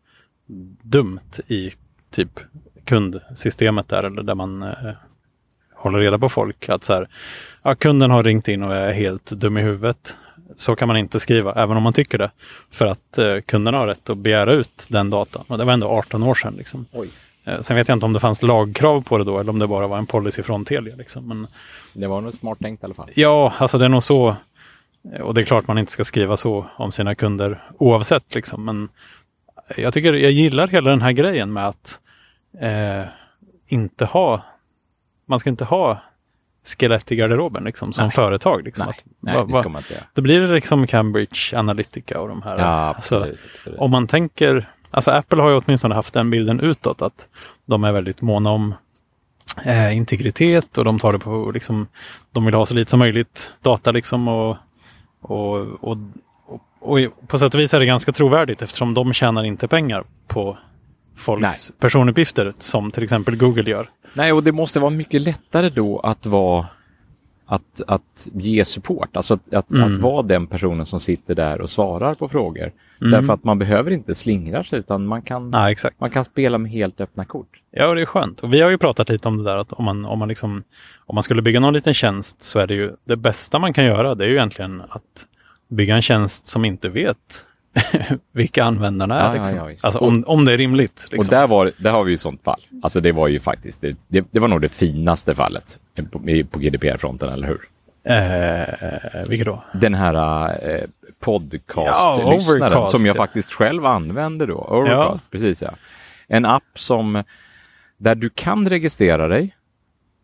[0.83, 1.73] dumt i
[2.11, 2.41] typ
[2.85, 4.93] kundsystemet där, eller där man eh,
[5.75, 6.69] håller reda på folk.
[6.69, 7.09] Att så här,
[7.63, 10.19] ja, kunden har ringt in och är helt dum i huvudet.
[10.57, 12.31] Så kan man inte skriva, även om man tycker det.
[12.71, 15.45] För att eh, kunderna har rätt att begära ut den datan.
[15.49, 16.55] Och det var ändå 18 år sedan.
[16.57, 16.87] Liksom.
[16.93, 17.09] Oj.
[17.45, 19.67] Eh, sen vet jag inte om det fanns lagkrav på det då eller om det
[19.67, 20.97] bara var en policy från Telia.
[20.97, 21.29] Liksom.
[21.29, 21.47] Men,
[21.93, 23.11] Det var nog smart tänkt i alla fall.
[23.15, 24.37] ja, alltså det är nog så.
[25.21, 28.35] Och det är klart man inte ska skriva så om sina kunder oavsett.
[28.35, 28.65] Liksom.
[28.65, 28.89] Men
[29.77, 32.01] jag tycker jag gillar hela den här grejen med att
[32.61, 33.05] eh,
[33.67, 34.43] inte ha,
[35.27, 36.03] man ska inte ha
[36.69, 38.13] skelett i garderoben liksom, som Nej.
[38.13, 38.65] företag.
[38.65, 38.87] Liksom.
[38.87, 40.05] Nej, Att, nej va- det va- ska man inte göra.
[40.15, 42.59] då blir det liksom Cambridge Analytica och de här.
[42.59, 43.79] Ja, alltså, absolut.
[43.79, 47.29] om man tänker, alltså Apple har ju åtminstone haft den bilden utåt att
[47.67, 48.75] de är väldigt måna om
[49.65, 51.87] eh, integritet och de tar det på, liksom,
[52.33, 54.57] de vill ha så lite som möjligt data liksom och,
[55.21, 55.97] och, och,
[56.49, 60.05] och, och på sätt och vis är det ganska trovärdigt eftersom de tjänar inte pengar
[60.27, 60.59] på
[61.17, 63.91] folks personuppgifter som till exempel Google gör.
[64.15, 66.67] Nej, och det måste vara mycket lättare då att vara
[67.47, 69.93] att, att ge support, alltså att, att, Mm.
[69.93, 72.73] att vara den personen som sitter där och svarar på frågor.
[73.01, 73.11] Mm.
[73.11, 76.71] Därför att man behöver inte slingra sig utan man kan, Ja, man kan spela med
[76.71, 77.61] helt öppna kort.
[77.71, 78.41] Ja, och det är skönt.
[78.41, 80.63] Och vi har ju pratat lite om det där att om man, om man, liksom,
[81.07, 83.85] om man skulle bygga någon liten tjänst så är det ju det bästa man kan
[83.85, 84.15] göra.
[84.15, 85.27] Det är ju egentligen att
[85.69, 87.47] bygga en tjänst som inte vet
[88.33, 89.25] vilka användarna är.
[89.25, 89.57] Ja, ja, liksom.
[89.57, 91.09] ja, alltså om, om det är rimligt.
[91.11, 91.19] Liksom.
[91.19, 92.61] Och där, var, där har vi ju sånt fall.
[92.83, 95.79] Alltså det var ju faktiskt, det, det, det var nog det finaste fallet
[96.11, 96.19] på,
[96.51, 97.69] på GDPR-fronten, eller hur?
[98.09, 99.65] eh, vilket då?
[99.73, 100.15] Den här
[100.63, 100.85] eh,
[101.27, 103.17] Ja, podcast-lyssnaren Overcast, som jag ja.
[103.17, 104.55] faktiskt själv använder då.
[104.55, 105.71] Overcast, precis ja.
[106.29, 107.23] En app som,
[107.97, 109.57] där du kan registrera dig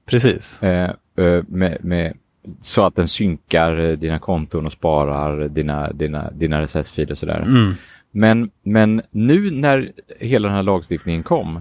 [0.06, 0.62] Precis.
[0.62, 2.16] eh, eh, med, med,
[2.60, 7.42] så att den synkar eh, dina konton och sparar dina, dina, dina RSS-filer och sådär.
[7.42, 7.74] Mm.
[8.10, 11.60] Men, men nu när hela den här lagstiftningen kom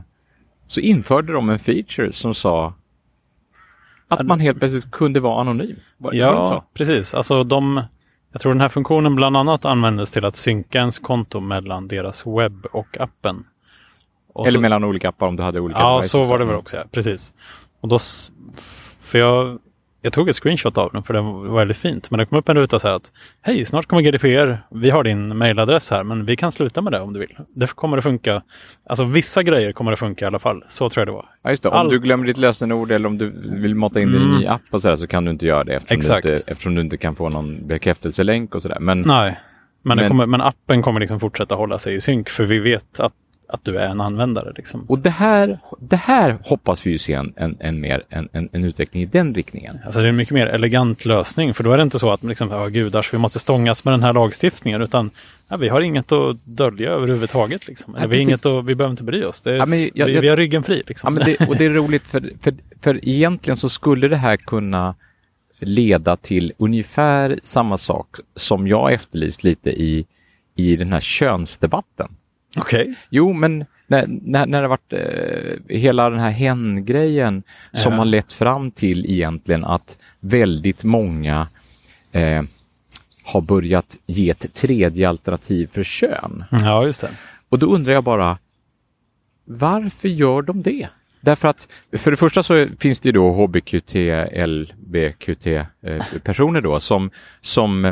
[0.68, 2.74] så införde de en feature som sa
[4.08, 5.76] att man helt plötsligt kunde vara anonym.
[5.98, 6.64] Var, var Ja, så?
[6.74, 7.14] precis.
[7.14, 7.82] Alltså de,
[8.32, 12.28] jag tror den här funktionen bland annat användes till att synka ens konto mellan deras
[12.28, 13.44] webb och appen.
[14.34, 16.56] Och Eller så- mellan olika appar om du hade olika Ja, så var det väl
[16.56, 16.78] också.
[16.78, 16.84] Ja.
[16.92, 17.34] Precis.
[17.82, 18.00] Och då,
[19.02, 19.60] för jag,
[20.02, 22.12] jag tog ett screenshot av den för det var väldigt fint.
[22.12, 23.12] Men det kom upp en ruta så här att
[23.42, 24.58] Hej, snart kommer GDPR.
[24.72, 27.38] Vi har din mailadress här, men vi kan sluta med det om du vill.
[27.56, 28.42] Det kommer att funka.
[28.86, 30.64] Alltså vissa grejer kommer att funka i alla fall.
[30.68, 31.26] Så tror jag det var.
[31.44, 31.70] Ja, just det.
[31.70, 34.38] Om Allt- du glömmer ditt lösenord eller om du vill mata in din Mm.
[34.40, 36.28] ny app och sådär så kan du inte göra det eftersom, Exakt.
[36.28, 38.78] Du, inte, eftersom du inte kan få någon bekräftelselänk och sådär.
[38.80, 39.40] Men Nej,
[39.84, 43.00] men, Men- kommer, men appen kommer liksom fortsätta hålla sig i synk för vi vet
[43.00, 43.14] att,
[43.52, 44.54] att du är en användare.
[44.56, 44.86] Liksom.
[44.88, 48.50] och det här, det här hoppas vi ju se en, en, en, mer, en, en,
[48.52, 49.78] en utveckling i den riktningen.
[49.86, 52.24] Alltså det är en mycket mer elegant lösning för då är det inte så att
[52.24, 55.10] liksom, ja, gudars, vi måste stångas med den här lagstiftningen utan
[55.48, 57.68] ja, vi har inget att dölja överhuvudtaget.
[57.68, 57.96] Liksom.
[57.96, 59.46] Eller, vi, har inget att, vi behöver inte bry oss.
[59.46, 60.84] Är, Ja, men jag- vi, jag- vi har ryggen fri.
[60.88, 61.18] Liksom.
[61.18, 64.96] Ja, det, och det är roligt för, för, för egentligen så skulle det här kunna
[65.60, 70.06] leda till ungefär samma sak som jag efterlyst lite i,
[70.56, 72.08] i den här könsdebatten.
[72.58, 72.96] Okej.
[73.10, 77.98] Jo, men när, när, när det varit eh, hela den här hen-grejen som Ja.
[77.98, 81.48] har lett fram till egentligen att väldigt många
[82.12, 82.44] eh,
[83.24, 86.44] har börjat ge ett tredje alternativ för kön.
[86.52, 87.10] Ja, just det.
[87.50, 88.38] Och då undrar jag bara,
[89.46, 90.88] varför gör de det?
[91.22, 93.96] Därför att för det första så finns det ju då HBQT,
[94.46, 97.12] LBQT eh, då som,
[97.42, 97.86] som,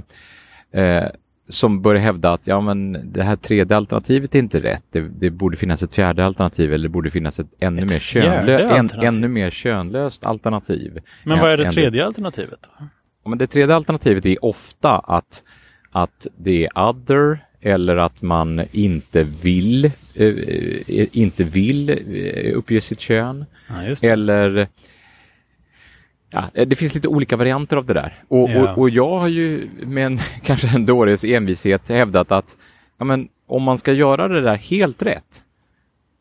[0.71, 1.03] eh,
[1.49, 4.83] som börjar hävda att ja, men det här tredje alternativet är inte rätt.
[4.91, 7.99] Det, det borde finnas ett fjärde alternativ eller det borde finnas ett ännu, Ett mer,
[7.99, 10.99] könlö- en, ännu mer könlöst alternativ.
[11.23, 12.59] Men än- vad är det tredje alternativet?
[12.61, 12.69] Då?
[13.23, 15.43] Ja, men det tredje alternativet är ofta att,
[15.91, 19.91] att det är other eller att man inte vill, eh,
[20.27, 23.45] eh, inte vill eh, uppge sitt kön.
[23.67, 24.07] Ja.
[24.09, 24.67] Eller
[26.31, 28.13] Ja, det finns lite olika varianter av det där.
[28.27, 28.71] Och, Ja.
[28.71, 32.57] och, och jag har ju med en, kanske en dåres envishet hävdat att
[32.97, 35.43] ja, men, om man ska göra det där helt rätt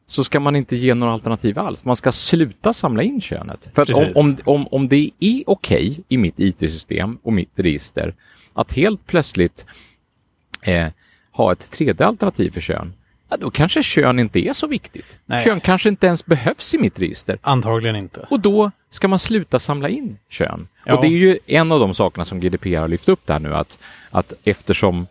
[0.07, 1.85] så ska man inte ge några alternativ alls.
[1.85, 3.71] Man ska sluta samla in könet.
[3.75, 8.14] För om, om, om, om det är okej i mitt IT-system och mitt register
[8.53, 9.66] att helt plötsligt
[10.62, 10.87] eh,
[11.33, 12.92] ha ett tredje alternativ för kön,
[13.29, 15.07] ja, då kanske kön inte är så viktigt.
[15.27, 15.45] Nej.
[15.45, 17.38] Kön kanske inte ens behövs i mitt register.
[17.43, 18.27] Antagligen inte.
[18.31, 20.69] Och då ska man sluta samla in kön.
[20.85, 20.95] Ja.
[20.95, 23.55] Och det är ju en av de sakerna som GDPR har lyft upp där nu
[23.55, 23.79] att,
[24.11, 25.07] att eftersom,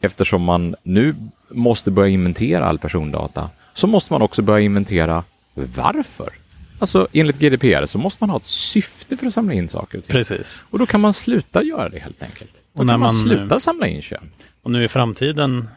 [0.00, 1.14] eftersom man nu
[1.48, 6.32] måste börja inventera all persondata så måste man också börja inventera varför.
[6.78, 10.04] Alltså enligt GDPR så måste man ha ett syfte för att samla in saker och
[10.04, 10.12] ting.
[10.12, 10.66] Precis.
[10.70, 12.52] Och då kan man sluta göra det helt enkelt.
[12.72, 14.30] Då Och när kan man, man, sluta samla in kön.
[14.62, 15.68] Och nu i framtiden,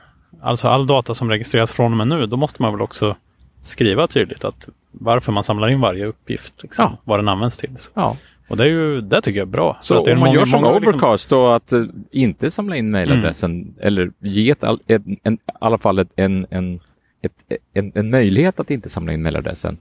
[0.41, 3.15] alltså all data som registreras från och med nu, då måste man väl också
[3.61, 6.97] skriva tydligt att varför man samlar in varje uppgift, liksom, Ja.
[7.03, 7.77] vad den används till.
[7.77, 7.91] Så.
[7.93, 8.17] Ja.
[8.49, 9.77] Och det är ju, det tycker jag är bra.
[9.81, 12.91] Så om man många- gör som många liksom- Overcast då att eh, inte samla in
[12.91, 16.79] mejladressen eller ge ett, all- en, en, i alla fall ett, en, en,
[17.21, 17.31] ett,
[17.73, 19.77] en, en möjlighet att inte samla in mejladressen.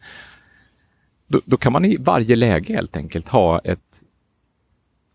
[1.28, 4.02] Då, då kan man i varje läge helt enkelt ha ett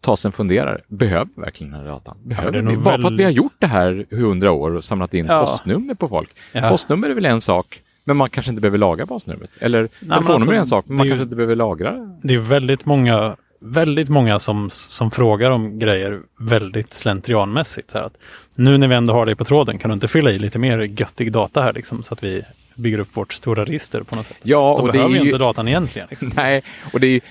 [0.04, 0.82] ta sig en funderare.
[0.88, 2.18] Behöver vi verkligen den här datan?
[2.24, 2.78] Behöver det är vi?
[2.78, 5.26] Bara för att vi har väldigt- gjort det här i hundra år och samlat in
[5.26, 5.42] Ja.
[5.46, 6.30] postnummer på folk.
[6.52, 6.70] Ja.
[6.70, 9.50] Postnummer är väl en sak, men man kanske inte behöver lagra postnumret.
[9.60, 12.18] Eller men telefonnummer alltså, är en sak, men man ju- kanske inte behöver lagra det.
[12.24, 17.92] Det är väldigt många, väldigt många som, som frågar om grejer väldigt slentrianmässigt.
[17.92, 18.18] Så här att,
[18.56, 20.80] nu när vi ändå har dig på tråden, kan du inte fylla i lite mer
[20.80, 22.42] göttig data här liksom, så att vi
[22.76, 24.38] bygger upp vårt stora register på något sätt?
[24.44, 26.08] Ja, Då och det behöver ju inte datan egentligen.
[26.10, 26.32] Liksom.
[26.36, 26.62] Nej,
[26.94, 27.22] och det är ju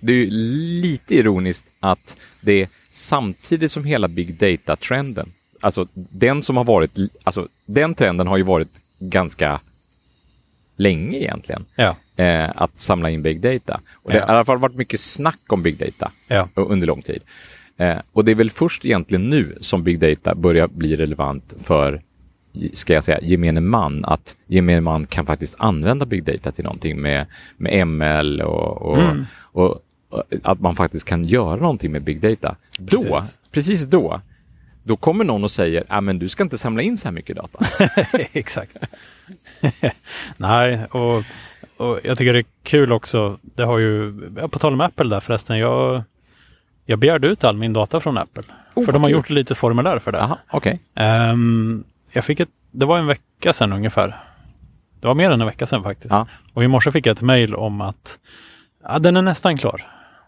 [0.00, 0.30] det är ju
[0.80, 6.98] lite ironiskt att det är samtidigt som hela big data-trenden, alltså den som har varit,
[7.24, 8.68] alltså den trenden har ju varit
[8.98, 9.60] ganska
[10.76, 13.80] länge egentligen, Ja, eh, att samla in big data.
[13.92, 14.22] Och det Ja.
[14.26, 17.22] har i alla fall varit mycket snack om big data ja, under lång tid.
[17.76, 22.00] Eh, och det är väl först egentligen nu som big data börjar bli relevant för,
[22.72, 24.04] ska jag säga, gemene man.
[24.04, 28.98] Att gemene man kan faktiskt använda big data till någonting med, med ML och, och,
[28.98, 29.24] Mm.
[29.40, 29.70] och,
[30.08, 32.56] och att man faktiskt kan göra någonting med big data.
[32.78, 33.38] Då, Precis.
[33.52, 34.20] precis då,
[34.82, 37.36] då kommer någon och säger, ja men du ska inte samla in så här mycket
[37.36, 37.64] data.
[38.32, 38.76] exakt.
[40.36, 41.22] Nej, och,
[41.76, 43.38] och jag tycker det är kul också.
[43.42, 44.12] Det har ju,
[44.50, 46.02] på tal om Apple där förresten, jag,
[46.86, 48.42] jag begärde ut all min data från Apple.
[48.74, 49.16] Oh, för de har kul.
[49.16, 50.18] gjort lite formulär för det.
[50.18, 50.80] Jaha, okej.
[50.94, 54.20] Ehm, jag fick ett, det var en vecka sedan ungefär.
[55.00, 56.14] Det var mer än en vecka sedan faktiskt.
[56.14, 56.26] Ja.
[56.54, 58.18] Och i morse fick jag ett mejl om att
[58.82, 59.82] ja, den är nästan klar.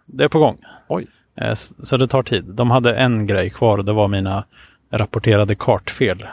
[0.07, 0.57] Det är på gång.
[0.89, 1.07] Oj.
[1.41, 2.45] Eh, Så det tar tid.
[2.45, 4.45] De hade en grej kvar och det var mina
[4.93, 6.27] rapporterade kartfel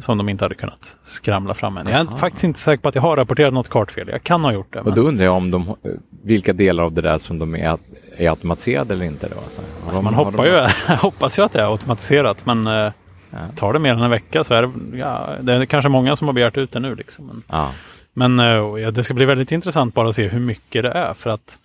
[0.00, 1.86] som de inte hade kunnat skramla fram än.
[1.86, 2.16] Jag är Aha.
[2.16, 4.08] faktiskt inte säker på att jag har rapporterat något kartfel.
[4.08, 4.78] Jag kan ha gjort det.
[4.80, 5.76] Och Men, då undrar jag om de,
[6.22, 7.78] vilka delar av det där som de är,
[8.16, 9.28] är automatiserade eller inte.
[9.28, 9.60] Då, alltså.
[9.86, 12.92] Alltså man hoppar de- ju, hoppas ju att det är automatiserat men eh,
[13.34, 13.56] Ja.
[13.56, 16.28] tar det mer än en vecka så är det, ja, det är kanske många som
[16.28, 16.94] har begärt ut det nu.
[16.94, 17.26] Liksom.
[17.26, 17.70] Men, Ja.
[18.12, 21.14] Men eh, ja, det ska bli väldigt intressant bara att se hur mycket det är
[21.14, 21.58] för att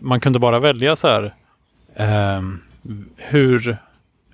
[0.00, 1.34] man kunde bara välja så här
[1.96, 2.60] ehm,
[3.16, 3.76] hur,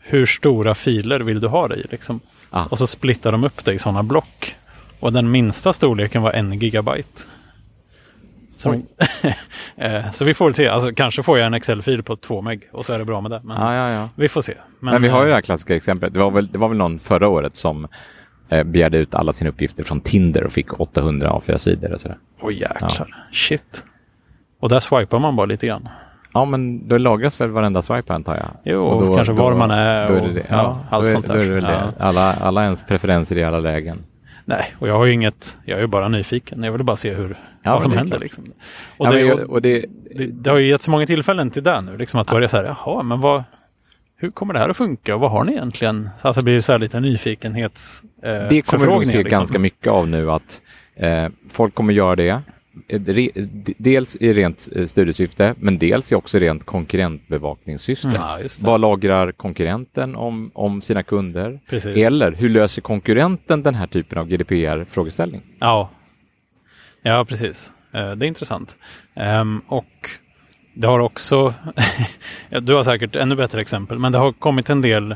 [0.01, 2.21] hur stora filer vill du ha det i liksom.
[2.71, 4.57] Och så splittar de upp det i sådana block.
[5.01, 7.23] Och den minsta storleken var en gigabyte.
[8.59, 8.75] Så,
[9.77, 12.69] Eh, så vi får väl se, alltså, kanske får jag en Excel-fil på två meg
[12.73, 13.41] och så är det bra med det.
[13.45, 14.09] Men Ja, ja, ja.
[14.15, 14.55] vi får se.
[14.81, 16.15] Men, vi har ju det eh, här klassiska exemplet.
[16.15, 17.89] Det var väl, det var väl någon förra året som
[18.49, 22.17] eh, begärde ut alla sina uppgifter från Tinder och fick 800 A4-sidor och sådär.
[22.41, 23.85] Oj jäklar, shit.
[24.61, 25.89] Och där swipar man bara lite grann.
[26.33, 28.49] Ja, men då lagras väl varenda swipe antar jag?
[28.65, 31.13] Jo, Och och kanske var man är Då är och- det ja, Ja, allt då
[31.13, 31.61] sånt där.
[31.61, 31.93] Då Ja.
[31.99, 33.99] Alla, alla ens preferenser i alla lägen.
[34.49, 36.63] Nej, och jag har ju inget, jag är ju bara nyfiken.
[36.63, 38.19] Jag vill bara se hur, Ja, vad som händer.
[38.19, 38.45] Liksom.
[38.97, 41.51] Och, ja, det, men, och, och det, det, det har ju gett så många tillfällen
[41.51, 43.45] till det nu, liksom att börja så här, jaha, men vad,
[44.17, 46.11] hur kommer det här att funka och vad har ni egentligen?
[46.23, 49.39] Alltså blir det så här lite nyfikenhets eh, det kommer vi se liksom.
[49.39, 50.63] ganska mycket av nu att
[50.97, 52.41] eh, folk kommer göra det.
[53.79, 58.11] Dels i rent eh, studiesyfte, men dels i också rent konkurrentbevakningssyfte.
[58.15, 58.67] Ja, just det.
[58.67, 61.61] Vad lagrar konkurrenten om, om sina kunder?
[61.69, 61.97] Precis.
[61.97, 65.43] Eller hur löser konkurrenten den här typen av GDPR-frågeställning?
[65.59, 65.91] Ja,
[67.03, 67.73] ja precis.
[67.93, 68.79] Eh, det är intressant.
[69.15, 70.11] Ehm, och
[70.75, 71.55] det har också,
[72.49, 75.13] ja, du har säkert ännu bättre exempel, men det har kommit en del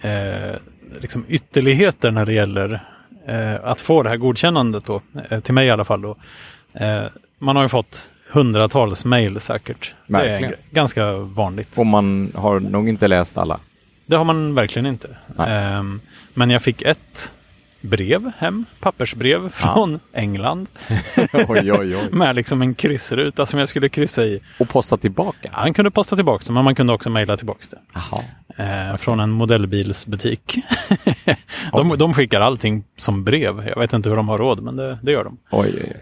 [0.00, 0.56] eh,
[1.00, 2.88] liksom ytterligheter när det gäller
[3.62, 5.00] att få det här godkännandet då,
[5.42, 6.02] till mig i alla fall.
[6.02, 6.16] Då.
[6.74, 7.04] Eh,
[7.38, 9.94] man har ju fått hundratals mejl säkert.
[10.06, 10.54] Det är Verkligen.
[10.70, 11.78] ganska vanligt.
[11.78, 13.60] Och man har nog inte läst alla.
[14.06, 15.16] Det har man verkligen inte.
[15.38, 16.00] Ehm,
[16.34, 17.32] men jag fick ett
[17.82, 20.68] brev hem, pappersbrev från England
[21.32, 22.08] oj, oj, oj.
[22.12, 24.40] med liksom en kryssruta som jag skulle kryssa i.
[24.58, 25.38] Och posta tillbaka?
[25.42, 27.78] Ja, han kunde posta tillbaka men man kunde också mejla tillbaka det.
[28.56, 30.58] Eh, Från en modellbilsbutik.
[31.72, 33.68] de, de skickar allting som brev.
[33.68, 35.38] Jag vet inte hur de har råd, men det, det gör de.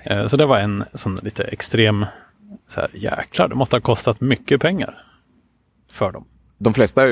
[0.02, 2.06] Eh, så det var en sån lite extrem,
[2.68, 5.04] så här, jäklar, det måste ha kostat mycket pengar
[5.92, 6.24] för dem.
[6.58, 7.02] De flesta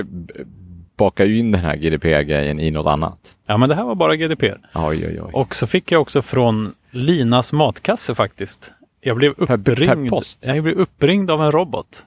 [0.98, 3.37] bakar ju in den här GDPR-grejen i något annat.
[3.46, 4.58] Ja, men det här var bara GDPR.
[4.74, 5.30] Oj, oj, oj.
[5.32, 8.72] Och så fick jag också från Linas matkasse faktiskt.
[9.00, 10.38] Jag blev Per- uppringd, per post?
[10.46, 12.04] Jag blev uppringd av en robot.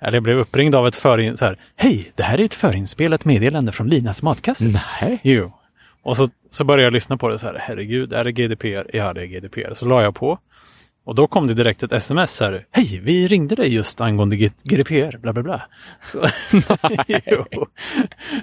[0.00, 1.36] Eller jag blev uppringd av ett förin...
[1.36, 4.80] Så här, Hej, det här är ett förinspelat meddelande från Linas matkasse.
[5.00, 5.20] Nej.
[5.22, 5.52] Jo.
[6.02, 8.96] Och så, så började jag lyssna på det så här, herregud, är det GDPR?
[8.96, 9.74] Ja, det är GDPR.
[9.74, 10.38] Så la jag på.
[11.06, 12.66] Och då kom det direkt ett sms här.
[12.70, 15.62] Hej, vi ringde dig just angående GDPR, bla bla bla.
[16.04, 16.18] Så.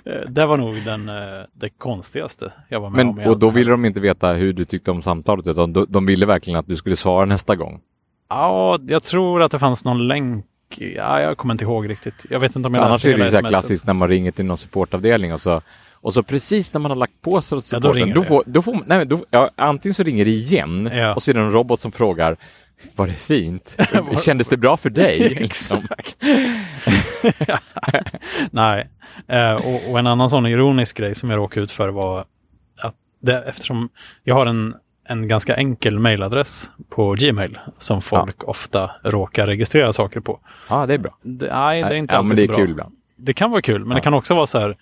[0.05, 1.15] Eh, Det var nog den, eh,
[1.53, 3.15] det konstigaste jag var med om.
[3.15, 5.85] Men, och allt då ville de inte veta hur du tyckte om samtalet utan de,
[5.89, 7.79] de ville verkligen att du skulle svara nästa gång.
[8.29, 10.45] Ja, jag tror att det fanns någon länk.
[10.77, 12.25] Ja, jag kommer inte ihåg riktigt.
[12.29, 14.45] Jag vet inte om jag Annars är det ju så klassiskt när man ringer till
[14.45, 15.61] någon supportavdelning och så
[16.03, 18.27] och så precis när man har lagt på Ja, då supporten, ringer då, det.
[18.27, 21.13] får, då får man- nej, då, ja, antingen så ringer det igen Ja.
[21.15, 22.37] och så är det en robot som frågar
[22.95, 23.77] Var det fint?
[24.25, 25.19] Kändes det bra för dig?
[25.41, 25.87] liksom.
[25.97, 26.23] Exakt.
[28.51, 28.89] Nej,
[29.27, 32.19] eh, och, och en annan sån ironisk grej som jag råkade ut för var
[32.81, 33.89] att det, eftersom
[34.23, 34.75] jag har en,
[35.07, 40.39] en ganska enkel mailadress på Gmail som folk ofta råkar registrera saker på.
[40.69, 41.17] Ja, det är bra.
[41.21, 42.57] Det, nej, det är inte ja, alltid men det är så bra.
[42.57, 42.95] kul ibland.
[43.17, 44.03] Det kan vara kul, men det Ja.
[44.03, 44.77] kan också vara så här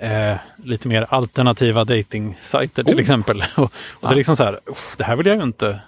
[0.00, 3.00] eh, lite mer alternativa dating-sajter till Oh.
[3.00, 3.44] exempel.
[3.56, 4.10] och och det Ja.
[4.10, 5.80] är liksom så här, "Uff, det här vill jag ju inte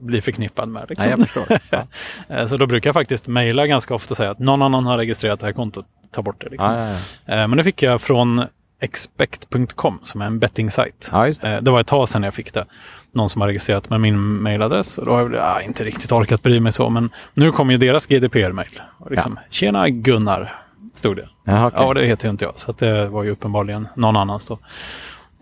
[0.00, 0.84] bli förknippad med.
[0.88, 1.26] Liksom.
[1.48, 1.58] Nej.
[1.70, 1.86] Ja.
[2.28, 4.96] Eh, Så då brukar jag faktiskt mejla ganska ofta och säga att någon annan har
[4.98, 6.48] registrerat det här kontot, ta bort det.
[6.48, 6.72] Liksom.
[6.74, 6.88] Ja,
[7.26, 7.34] ja.
[7.34, 8.44] Eh, Men det fick jag från
[8.80, 11.10] expect.com som är en betting-sajt.
[11.12, 11.48] det.
[11.48, 12.64] Eh, Det var ett tag sedan jag fick det.
[13.14, 14.98] Någon som har registrerat med min mailadress.
[14.98, 17.76] Och då har jag ah, inte riktigt orkat bry mig så, men nu kom ju
[17.76, 18.80] deras GDPR-mail.
[18.98, 20.61] Och Liksom, Tjena Gunnar,
[20.94, 21.28] stod det.
[21.44, 21.80] Jaha, okej.
[21.82, 24.58] Ja, det heter ju inte jag, så att det var ju uppenbarligen någon annans då.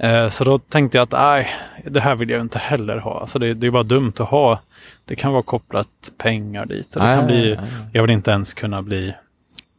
[0.07, 1.49] Eh, Så då tänkte jag att nej,
[1.87, 3.21] det här vill jag inte heller ha.
[3.21, 4.61] Alltså det, det är bara dumt att ha.
[5.05, 6.93] Det kan vara kopplat pengar dit.
[6.93, 7.67] Det kan bli, ja, ja.
[7.93, 9.15] jag vill inte ens kunna bli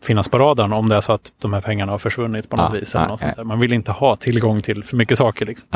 [0.04, 2.70] finnas på radarn om det är så att de här pengarna har försvunnit på något
[2.74, 2.96] Ja, vis.
[2.96, 3.44] Eller något sånt där.
[3.44, 5.46] Man vill inte ha tillgång till för mycket saker.
[5.46, 5.70] Liksom.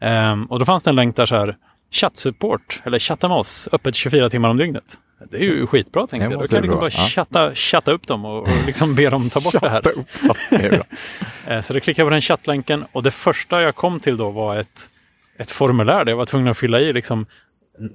[0.00, 1.56] Ehm, och då fanns det en länk där så här,
[1.90, 4.84] chattsupport, eller chatta med oss, öppet 24 timmar om dygnet.
[5.30, 6.40] Det är ju skitbra tänkte jag.
[6.40, 7.08] Då kan jag liksom bara ja.
[7.08, 9.82] chatta, chatta upp dem och, och liksom be dem ta bort det här.
[10.22, 10.82] Ja, det.
[11.46, 14.30] Eh, Så då klickade jag på den chattlänken och det första jag kom till då
[14.30, 14.90] var ett,
[15.38, 17.26] ett formulär där jag var tvungen att fylla i liksom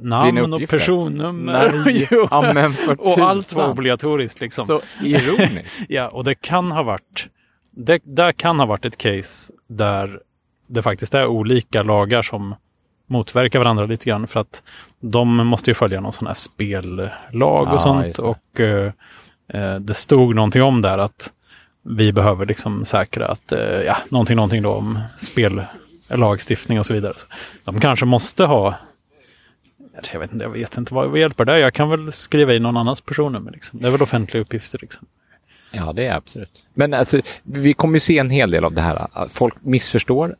[0.02, 1.72] namn och personnummer.
[1.86, 2.08] Nej,
[2.98, 4.40] och allt var obligatoriskt.
[4.40, 4.66] Liksom.
[4.66, 5.80] Så ironiskt.
[5.90, 7.28] Ja, och det kan ha varit
[7.72, 10.20] det där kan ha varit ett case där
[10.68, 12.56] det faktiskt är olika lagar som
[13.08, 14.63] motverkar varandra lite grann för att
[15.00, 18.24] de måste ju följa någon sån här spellag och sånt just det.
[18.24, 18.91] och eh,
[19.54, 21.32] eh, det stod någonting om där att
[21.84, 27.13] vi behöver liksom säkra att, eh, ja, någonting, någonting då om spellagstiftning och så vidare.
[27.17, 27.28] Så
[27.63, 28.76] de kanske måste ha
[29.98, 31.60] alltså, jag vet inte, jag vet inte vad vad hjälper det.
[31.60, 33.52] Jag kan väl skriva i någon annans personnummer.
[33.52, 33.80] Liksom.
[33.80, 34.80] Det är väl offentliga uppgifter.
[34.82, 35.08] Liksom.
[35.72, 36.63] Ja, det är absolut.
[36.74, 39.08] Men alltså, vi kommer ju se en hel del av det här.
[39.30, 40.36] Folk missförstår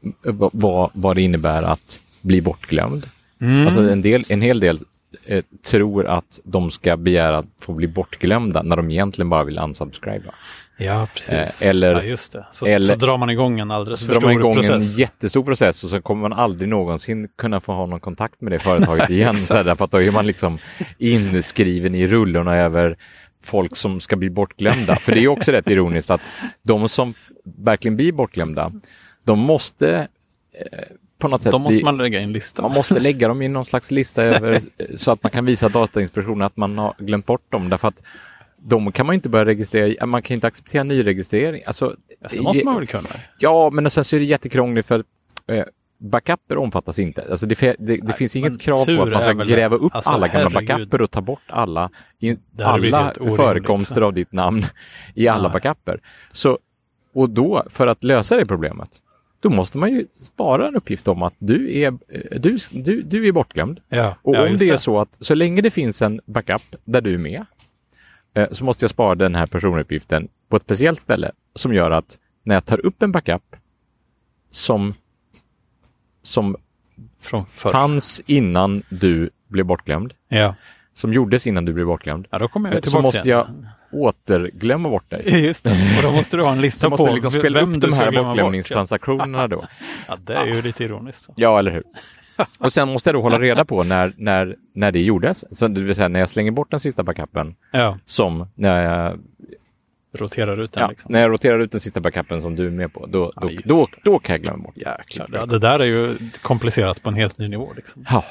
[0.52, 3.10] vad, vad det innebär att bli bortglömd.
[3.42, 3.66] Mm.
[3.66, 4.80] Alltså en, del, en hel del
[5.26, 9.58] eh, tror att de ska begära att få bli bortglömda när de egentligen bara vill
[9.60, 10.34] unsubscriba.
[10.80, 11.62] Ja, precis.
[11.62, 12.46] Eh, eller- ja, just det.
[12.52, 14.96] Så, eller- så drar man igång en alldeles för drar man stor igång process.
[14.96, 18.52] en jättestor process och så kommer man aldrig någonsin kunna få ha någon kontakt med
[18.52, 19.36] det företaget igen.
[19.36, 20.58] så här, därför att då är man liksom
[20.98, 22.98] inskriven i rullorna över
[23.44, 24.96] folk som ska bli bortglömda.
[24.96, 26.30] För det är också rätt ironiskt att
[26.64, 28.72] de som verkligen blir bortglömda,
[29.24, 30.08] de måste
[30.72, 30.80] eh,
[31.18, 32.64] på något sätt Då måste man lägga in listan.
[32.64, 34.62] man måste lägga dem i någon slags lista över
[34.96, 37.70] så att man kan visa Datainspektionen att man har glömt bort dem.
[37.70, 38.04] Därför att
[38.58, 41.62] de kan man inte börja registrera, man kan inte acceptera nyregistrering.
[41.66, 43.10] Alltså, Ja, så måste man väl kunna.
[43.40, 45.04] Ja, men sen så är det jättekrångligt för
[45.48, 45.64] eh,
[45.98, 47.28] backuper omfattas inte.
[47.32, 50.28] Alltså det, det, det finns inget krav på att man ska gräva upp alltså, alla
[50.28, 50.68] gamla herregud.
[50.68, 54.66] backuper och ta bort alla, i, Det hade blivit alla förekomster av ditt namn
[55.16, 55.52] i alla Nej.
[55.52, 56.00] backuper.
[56.32, 56.60] Så,
[57.14, 58.90] och då, för att lösa det problemet,
[59.40, 63.28] då måste man ju spara en uppgift om att du är, eh, du, du, du
[63.28, 63.80] är bortglömd.
[63.90, 67.02] Ja, Och ja, om det är så att så länge det finns en backup där
[67.02, 67.46] du är med
[68.34, 72.20] eh, så måste jag spara den här personuppgiften på ett speciellt ställe som gör att
[72.44, 73.56] när jag tar upp en backup
[74.52, 74.94] som,
[76.24, 76.56] som
[77.20, 77.72] Från förr.
[77.72, 80.56] fanns innan du blev bortglömd, Ja.
[80.98, 83.68] Som gjordes innan du blev bortglömd, ja, då kommer jag så tillbaka måste igen.
[83.92, 85.46] återglömma bort dig.
[85.46, 85.96] Just det.
[85.98, 87.88] Och då måste du ha en Så lista på jag liksom spela vem upp du
[87.88, 88.38] de här glömma bort.
[88.38, 88.44] Ja.
[88.44, 89.66] bortglömningstransaktionerna då.
[90.08, 91.24] ja, det är ju lite ironiskt.
[91.24, 91.34] Så.
[91.36, 91.84] Ja, eller hur?
[92.60, 95.58] Och sen måste jag då hålla reda på när, när, när det gjordes.
[95.58, 99.20] Så det vill säga när jag slänger bort den sista backupen Ja, som när jag
[100.18, 101.12] roterar ut den Ja, liksom.
[101.12, 103.50] När jag roterar ut den sista backupen som du är med på, då, Ja, då,
[103.64, 104.02] då, det.
[104.04, 104.78] då kan jag glömma bort.
[104.78, 107.74] Jäklar, ja, det där är ju komplicerat på en helt ny nivå.
[107.76, 108.06] Liksom.
[108.10, 108.24] Ja,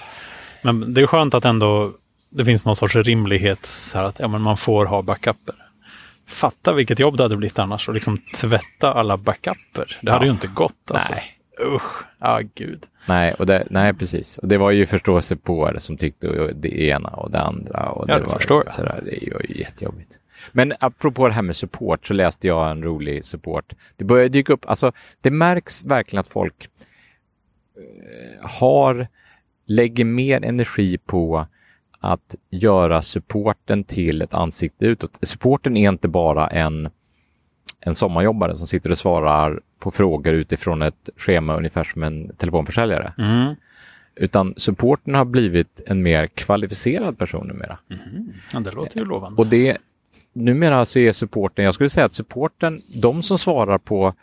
[0.63, 1.93] Men det är skönt att ändå
[2.37, 5.55] det finns någon sorts rimlighet så här att ja, men man får ha backuper.
[6.29, 9.99] Fatta vilket jobb det hade blivit annars att liksom tvätta alla backuper.
[10.03, 10.29] Det hade Ja.
[10.29, 10.91] ju inte gått.
[10.91, 11.13] Alltså.
[11.13, 11.23] Nej.
[11.75, 12.85] Usch, ja gud.
[13.09, 14.39] nej, och det, nej, precis.
[14.39, 17.89] Och det var ju förståelse på det som tyckte det ena och det andra.
[17.91, 18.75] Och Ja, det det var förstår jag.
[18.75, 20.19] Sådär, det var ju jättejobbigt.
[20.53, 23.73] Men apropå det här med support så läste jag en rolig support.
[23.97, 26.69] Det börjar dyka upp, alltså det märks verkligen att folk
[27.77, 29.09] eh, har,
[29.67, 31.47] lägger mer energi på
[32.07, 35.19] att göra supporten till ett ansikte utåt.
[35.23, 36.89] Supporten är inte bara en,
[37.81, 43.13] en sommarjobbare som sitter och svarar på frågor utifrån ett schema ungefär som en telefonförsäljare.
[43.19, 43.55] Mm.
[44.15, 47.79] Utan supporten har blivit en mer kvalificerad person numera.
[47.91, 48.33] Mm.
[48.53, 49.43] Ja, det låter ju lovande.
[49.43, 49.79] Och det,
[50.33, 54.15] numera så är supporten, jag skulle säga att supporten, de som svarar på,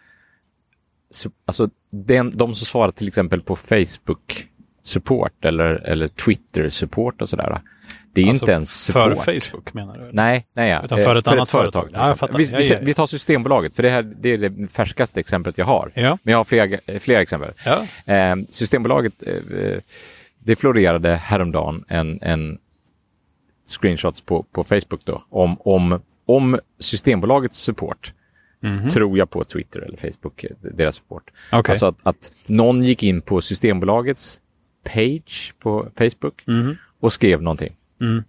[1.46, 4.48] alltså den, de som svarar till exempel på Facebook
[4.84, 7.62] support eller, eller Twitter support och sådär.
[8.16, 9.26] Det är Alltså, inte ens För support.
[9.44, 10.10] Facebook menar du?
[10.14, 10.82] Nej, nej ja.
[10.86, 11.88] Utan för ett annat företag.
[11.88, 12.28] till Ja, jag exempel.
[12.28, 12.38] fattar.
[12.38, 12.86] Vi, Ja, vi, ja, ja.
[12.86, 15.92] vi tar Systembolaget, för det, här, det är det färskaste exemplet jag har.
[15.96, 16.18] Ja.
[16.24, 17.52] Men jag har flera, flera exempel.
[17.66, 18.14] Ja.
[18.14, 19.78] Eh, Systembolaget, eh,
[20.40, 22.58] det florerade häromdagen en, en
[23.80, 28.14] screenshots på, på Facebook då om, om, om Systembolagets support.
[28.60, 28.90] Mhm.
[28.90, 31.32] Tror jag på Twitter eller Facebook, eh, deras support.
[31.52, 31.72] Okej.
[31.72, 34.40] Alltså att, att någon gick in på Systembolagets
[34.84, 36.78] page på Facebook Mhm.
[37.00, 37.76] och skrev någonting.
[38.04, 38.24] Mm.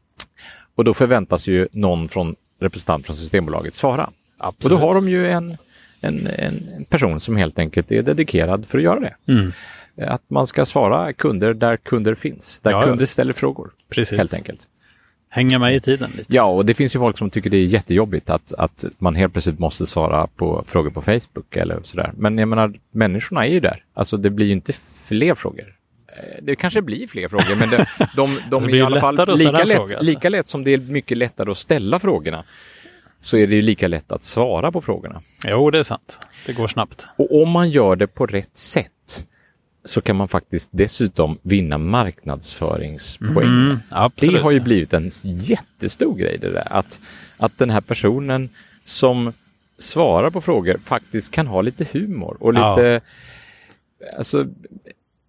[0.74, 4.10] Och då förväntas ju någon från representant från Systembolaget svara.
[4.38, 4.72] Absolut.
[4.72, 5.56] Och då har de ju en,
[6.00, 9.14] en, en person som helt enkelt är dedikerad för att göra det.
[9.32, 9.52] Mm.
[9.96, 12.82] Att man ska svara kunder där kunder finns, där ja.
[12.82, 13.70] kunder ställer frågor.
[13.88, 14.18] Precis.
[14.18, 14.68] Helt enkelt.
[15.28, 16.34] Hänga med i tiden lite.
[16.34, 19.32] Ja, och det finns ju folk som tycker det är jättejobbigt att, att man helt
[19.32, 22.12] plötsligt måste svara på frågor på Facebook eller sådär.
[22.16, 23.84] Men jag menar, människorna är ju där.
[23.94, 25.74] Alltså det blir ju inte fler frågor.
[26.16, 27.86] Eh, Det kanske blir fler frågor, men det,
[28.16, 30.00] de, de Det är i alla fall lika lätt, fråga, alltså.
[30.00, 32.44] lika lätt som det är mycket lättare att ställa frågorna.
[33.20, 35.22] Så är det ju lika lätt att svara på frågorna.
[35.46, 36.20] Jo, det är sant.
[36.46, 37.06] Det går snabbt.
[37.16, 38.90] Och om man gör det på rätt sätt
[39.84, 43.46] så kan man faktiskt dessutom vinna marknadsföringspoäng.
[43.48, 43.78] Mm.
[44.16, 46.68] Det har ju blivit en jättestor grej det där.
[46.72, 47.00] Att,
[47.36, 48.48] att den här personen
[48.84, 49.32] som
[49.78, 52.76] svarar på frågor faktiskt kan ha lite humor och Ja.
[52.76, 53.00] lite
[54.18, 54.46] alltså,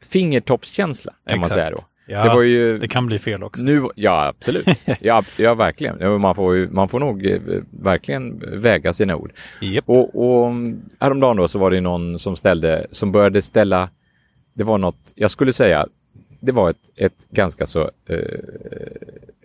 [0.09, 1.53] fingertoppskänsla kan man Exakt.
[1.53, 1.77] säga då.
[2.07, 3.63] Ja, det var ju det kan bli fel också.
[3.63, 4.67] nu, ja absolut,
[4.99, 6.21] ja, ja verkligen.
[6.21, 7.39] Man får, ju, man får nog eh,
[7.69, 9.33] verkligen väga sina ord.
[9.61, 9.89] Japp.
[9.89, 10.51] Och, och
[10.99, 13.89] häromdagen då så var det någon som ställde, som började ställa,
[14.53, 15.87] det var något, jag skulle säga,
[16.39, 18.19] det var ett, ett ganska så eh,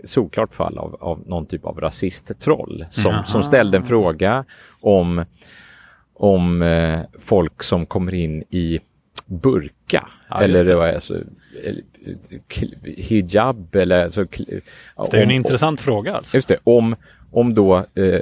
[0.04, 3.24] solklart fall av, av någon typ av rasisttroll som, Jaha.
[3.24, 4.44] som ställde en fråga
[4.80, 5.24] om,
[6.14, 8.80] om eh, folk som kommer in i
[9.26, 10.68] burka Ja, eller det.
[10.70, 11.14] det var alltså,
[11.64, 11.82] eller,
[12.48, 14.60] kl- hijab eller så, kl-
[15.10, 16.36] Det är en om- intressant fråga alltså.
[16.36, 16.96] Just det, om,
[17.30, 18.20] om då eh,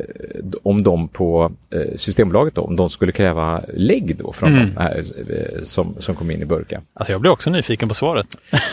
[0.62, 4.74] om de på eh, Systembolaget då, om de skulle kräva lägg då från Mm.
[4.74, 6.82] de här eh, som, som kom in i burka.
[6.94, 8.26] Alltså jag blir också nyfiken på svaret.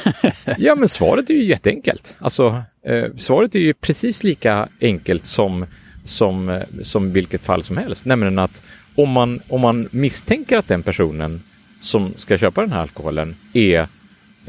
[0.57, 2.16] Ja, men svaret är ju jätteenkelt.
[2.20, 5.66] Alltså, eh, svaret är ju precis lika enkelt som,
[6.05, 8.05] som, eh, som vilket fall som helst.
[8.05, 8.61] Nämligen att
[8.95, 11.41] om man, om man misstänker att den personen
[11.86, 13.88] som ska köpa den här alkoholen är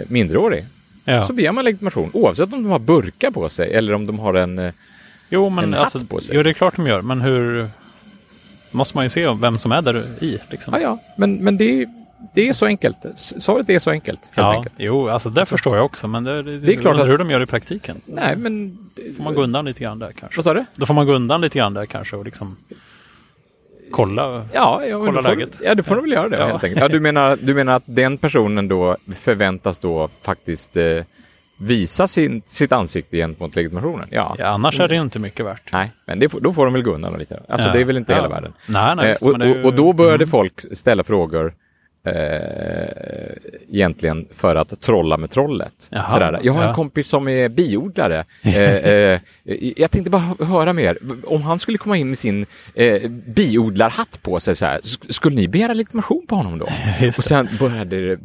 [0.09, 0.65] minderårig
[1.05, 1.27] Ja.
[1.27, 4.35] så begär man legitimation oavsett om de har burkar på sig eller om de har
[4.35, 4.73] en eh,
[5.29, 6.37] Jo, men en hatt alltså, på sig.
[6.37, 7.69] jo, det är klart de gör, men hur
[8.71, 10.39] måste man ju se vem som är där i.
[10.51, 10.75] Liksom.
[10.75, 11.87] Ja, ja, men, men det, är,
[12.35, 12.97] det är så enkelt.
[13.17, 14.75] Svaret är så enkelt, helt Ja, enkelt.
[14.79, 17.31] jo, alltså det förstår jag också, men det, det, Det är klart att- hur de
[17.31, 18.01] gör i praktiken.
[18.07, 18.79] Nej, men...
[19.17, 20.39] Får man gå undan lite grann där kanske?
[20.39, 20.65] Vad sa du?
[20.75, 22.57] Då får man gå undan lite grann där kanske och liksom
[23.91, 24.47] kolla.
[24.53, 25.61] Ja, ja, Kolla får, läget.
[25.65, 26.47] Ja, du får väl göra det Ja.
[26.47, 26.81] helt enkelt.
[26.83, 31.03] Ja, du, menar, du menar att den personen då förväntas då faktiskt eh,
[31.59, 34.09] visa sin, sitt ansikte gentemot legitimationen?
[34.11, 34.37] Ja.
[34.39, 35.73] Ja, annars är det ju inte mycket värt.
[35.73, 37.41] Nej, men det då får de väl gå undan lite.
[37.49, 37.73] Alltså Ja.
[37.73, 38.17] det är väl inte Ja.
[38.17, 38.53] hela världen.
[38.69, 40.29] Nej, nej, Eh, och, det och, och då började Mm.
[40.29, 41.55] folk ställa frågor
[42.07, 43.33] eh,
[43.69, 45.89] egentligen för att trolla med trollet.
[45.91, 46.41] Jaha, Sådär.
[46.43, 46.75] Jag har en ja.
[46.75, 48.25] kompis som är biodlare.
[48.57, 49.21] Eh, eh,
[49.77, 50.99] jag tänkte bara hö- höra mer.
[51.25, 54.67] Om han skulle komma in med sin eh, biodlarhatt på sig, så
[55.09, 56.65] skulle ni begära legitimation på honom då?
[57.19, 58.19] Och sen började det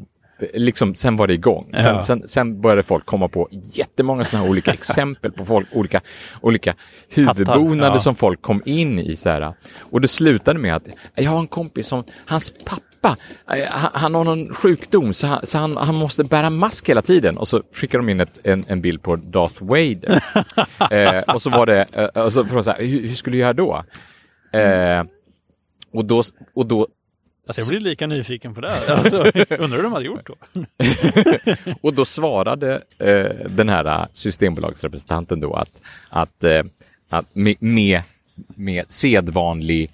[0.54, 1.74] Liksom, sen var det igång.
[1.78, 2.02] Sen, Ja.
[2.02, 6.02] sen, sen började folk komma på jättemånga sådana här olika exempel på folk, olika,
[6.42, 6.76] olika
[7.10, 8.00] huvudbonader ja.
[8.00, 9.16] som folk kom in i.
[9.16, 9.54] Så här.
[9.80, 14.24] Och det slutade med att jag har en kompis som, hans pappa, eh, han, har
[14.24, 17.38] någon sjukdom så, han, så han, han måste bära mask hela tiden.
[17.38, 20.24] Och så skickar de in ett, en, en bild på Darth Vader.
[20.92, 23.36] eh, och så var det, eh, och så frågade de så här, hur, hur skulle
[23.36, 23.84] du göra då?
[24.52, 25.04] Eh,
[25.94, 26.24] och då,
[26.54, 26.88] och då
[27.48, 28.70] Alltså jag blir lika nyfiken på det.
[28.70, 28.96] här.
[28.96, 29.18] Alltså,
[29.50, 30.36] undrar hur de hade gjort då?
[31.82, 36.64] Och då svarade eh, den här eh, systembolagsrepresentanten då att, att, eh,
[37.10, 38.02] att med, med,
[38.56, 39.92] med sedvanlig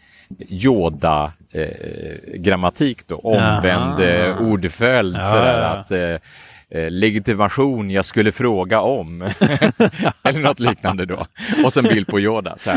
[0.49, 8.05] Yoda eh, grammatik då, omvänd eh, ordföljd, Ja, sådär ja, att eh, eh, legitimation jag
[8.05, 9.21] skulle fråga om.
[10.23, 11.25] Eller något liknande då.
[11.65, 12.57] Och sen bild på Yoda.
[12.57, 12.71] Så.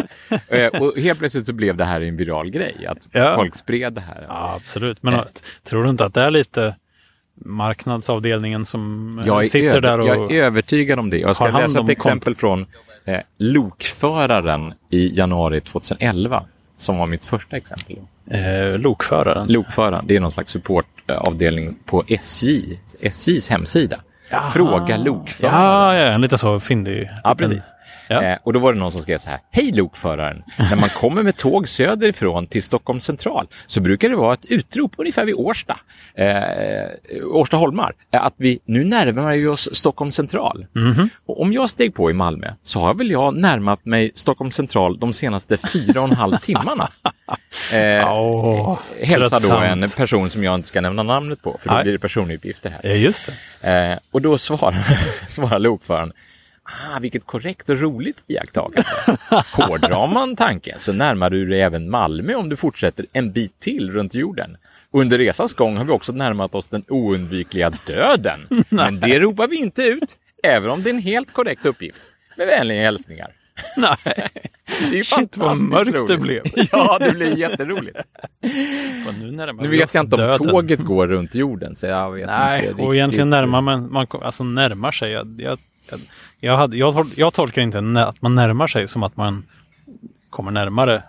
[0.48, 3.34] Eh, och helt plötsligt så blev det här en viral grej, att Ja.
[3.34, 4.24] folk spred det här.
[4.28, 5.02] Ja, absolut.
[5.02, 5.20] Men
[5.64, 6.74] tror du inte att det är lite
[7.44, 10.08] marknadsavdelningen som eh, Jag sitter där och...
[10.08, 11.18] jag är övertygad om det.
[11.18, 12.66] Jag ska läsa ett exempel från
[13.04, 16.44] eh, lokföraren i januari 2011
[16.80, 17.96] som var mitt första exempel.
[18.30, 19.48] Eh, lokföraren.
[19.48, 24.00] Lokföraren, det är någon slags supportavdelning på SJ, SJs hemsida.
[24.30, 24.50] Jaha.
[24.50, 25.60] Fråga lokföraren.
[25.60, 27.10] Ja, ja, lite så fyndig.
[27.24, 27.64] Ja, precis.
[28.08, 28.22] Ja.
[28.22, 29.40] Eh, och då var det någon som skrev så här.
[29.50, 30.42] Hej lokföraren!
[30.58, 34.94] När man kommer med tåg söderifrån till Stockholm central så brukar det vara ett utrop
[34.98, 35.76] ungefär vid Årsta,
[36.14, 36.26] eh,
[37.32, 40.66] Årsta Holmar, eh, att vi nu närmar vi oss Stockholm central.
[40.72, 41.08] Mhm.
[41.26, 44.98] Och om jag steg på i Malmö så har väl jag närmat mig Stockholm central
[44.98, 46.88] de senaste fyra och en halv timmarna.
[47.72, 49.82] Eh, Åh, hälsa då tröttsamt.
[49.82, 51.82] en person som jag inte ska nämna namnet på, för då Nej.
[51.84, 52.80] blir det personuppgifter här.
[52.84, 53.70] Ja, just det.
[53.92, 56.12] Eh, och då svarar, svarar lokföraren,
[56.62, 58.84] ah, vilket korrekt och roligt iakttagande.
[59.52, 63.90] Hårdrar man tanken så närmar du dig även Malmö om du fortsätter en bit till
[63.90, 64.56] runt jorden.
[64.92, 68.40] Under resans gång har vi också närmat oss den oundvikliga döden.
[68.68, 71.98] Men det ropar vi inte ut, även om det är en helt korrekt uppgift.
[72.36, 73.32] Med vänliga hälsningar.
[73.76, 74.28] Nej.
[74.90, 76.20] Det är Shit, vad mörkt det roligt.
[76.20, 76.42] blev.
[76.72, 77.96] Ja, det blir jätteroligt.
[79.06, 80.48] Fan, nu närmar Nu vet jag inte om döden.
[80.48, 84.44] tåget går runt jorden, så jag vet Nej, inte och egentligen närmar man, man alltså
[84.44, 85.10] närmar sig.
[85.10, 85.58] Jag, jag,
[86.40, 89.46] jag, hade, jag, tol- jag tolkar inte att man närmar sig som att man
[90.30, 91.02] kommer närmare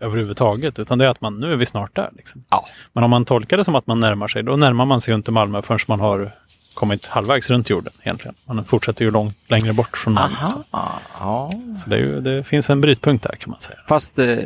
[0.00, 2.10] överhuvudtaget, utan det är att man, nu är vi snart där.
[2.16, 2.44] Liksom.
[2.50, 2.66] Ja.
[2.92, 5.30] Men om man tolkar det som att man närmar sig, då närmar man sig inte
[5.32, 6.30] Malmö förrän man har
[6.78, 8.34] kommit halvvägs runt jorden egentligen.
[8.44, 10.36] Man fortsätter ju långt längre bort från Malmö.
[10.44, 11.50] Så, ja.
[11.78, 13.78] så det, ju, det finns en brytpunkt där kan man säga.
[13.88, 14.36] Fast eh,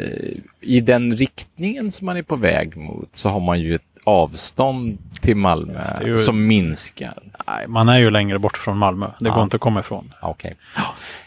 [0.61, 4.99] i den riktningen som man är på väg mot så har man ju ett avstånd
[5.20, 7.14] till Malmö är ju- som minskar.
[7.47, 9.07] Nej, man är ju längre bort från Malmö.
[9.20, 9.35] Det Ja.
[9.35, 10.12] går inte att komma ifrån.
[10.22, 10.57] Okej.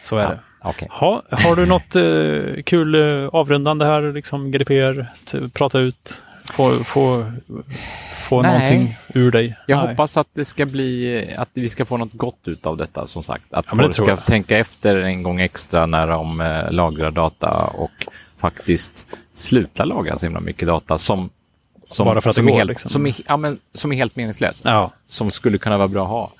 [0.01, 0.39] Så är Ja, det.
[0.61, 0.87] okej.
[0.91, 5.05] Ha, har du något eh, kul eh, avrundande här, liksom GDPR,
[5.53, 7.31] prata ut, få, få,
[8.25, 8.51] få Nej.
[8.51, 9.55] någonting ur dig?
[9.67, 9.87] Jag Nej.
[9.87, 13.23] hoppas att det ska bli, att vi ska få något gott ut av detta som
[13.23, 13.53] sagt.
[13.53, 14.25] Att Ja, men det folk tror ska jag.
[14.25, 17.91] tänka efter en gång extra när de eh, lagrar data och
[18.37, 21.29] faktiskt sluta lagra så himla mycket data som,
[21.89, 22.89] som, Bara för att det som, är, går, helt, liksom.
[22.91, 24.61] som, är, ja, men, som är helt meningslös.
[24.65, 26.23] Ja, som skulle kunna vara bra att ha.
[26.23, 26.31] Om,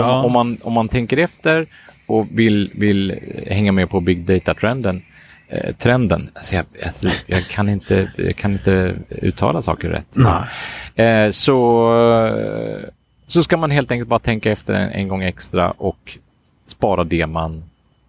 [0.00, 0.22] Ja.
[0.22, 1.66] om, man, om man tänker efter
[2.06, 5.02] och vill, vill hänga med på big data-trenden,
[5.50, 10.16] eh, trenden, alltså jag, alltså jag, kan inte, jag kan inte uttala saker rätt.
[10.16, 10.44] nej.
[11.06, 11.90] Eh, så,
[13.26, 16.18] så ska man helt enkelt bara tänka efter en, en gång extra och
[16.66, 17.62] spara det man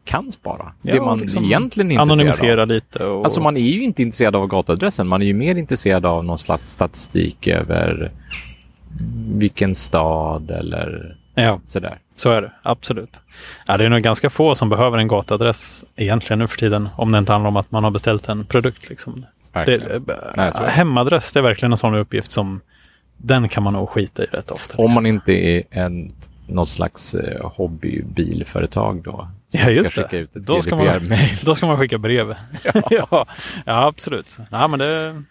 [0.03, 0.71] kan spara.
[0.81, 2.19] det Ja, man liksom egentligen är intresserad av.
[2.19, 3.05] Anonymisera lite.
[3.05, 6.25] Och, Alltså man är ju inte intresserad av gatuadressen, man är ju mer intresserad av
[6.25, 8.11] någon slags statistik över
[9.35, 11.99] vilken stad eller Ja, sådär.
[12.15, 12.51] så är det.
[12.63, 13.21] Absolut.
[13.67, 16.89] Ja, det är nog ganska få som behöver en gatuadress egentligen nu för tiden.
[16.95, 18.89] Om det inte handlar om att man har beställt en produkt.
[18.89, 19.25] Liksom.
[19.53, 20.05] Det, Verkligen.
[20.37, 20.69] Nej, så är det.
[20.71, 22.61] hemadress, det är verkligen en sån uppgift som
[23.17, 24.77] den kan man nog skita i rätt ofta.
[24.77, 25.03] Om liksom.
[25.03, 26.11] man inte är en,
[26.47, 29.11] något slags eh, hobbybilföretag då.
[29.49, 30.07] som Ja, just ska det.
[30.07, 31.37] skicka ut ett Då ska man- GDPR-mail.
[31.45, 32.35] Då ska man skicka brev.
[32.89, 33.07] Ja,
[33.65, 34.37] ja, absolut.
[34.51, 35.23] Ja, men det,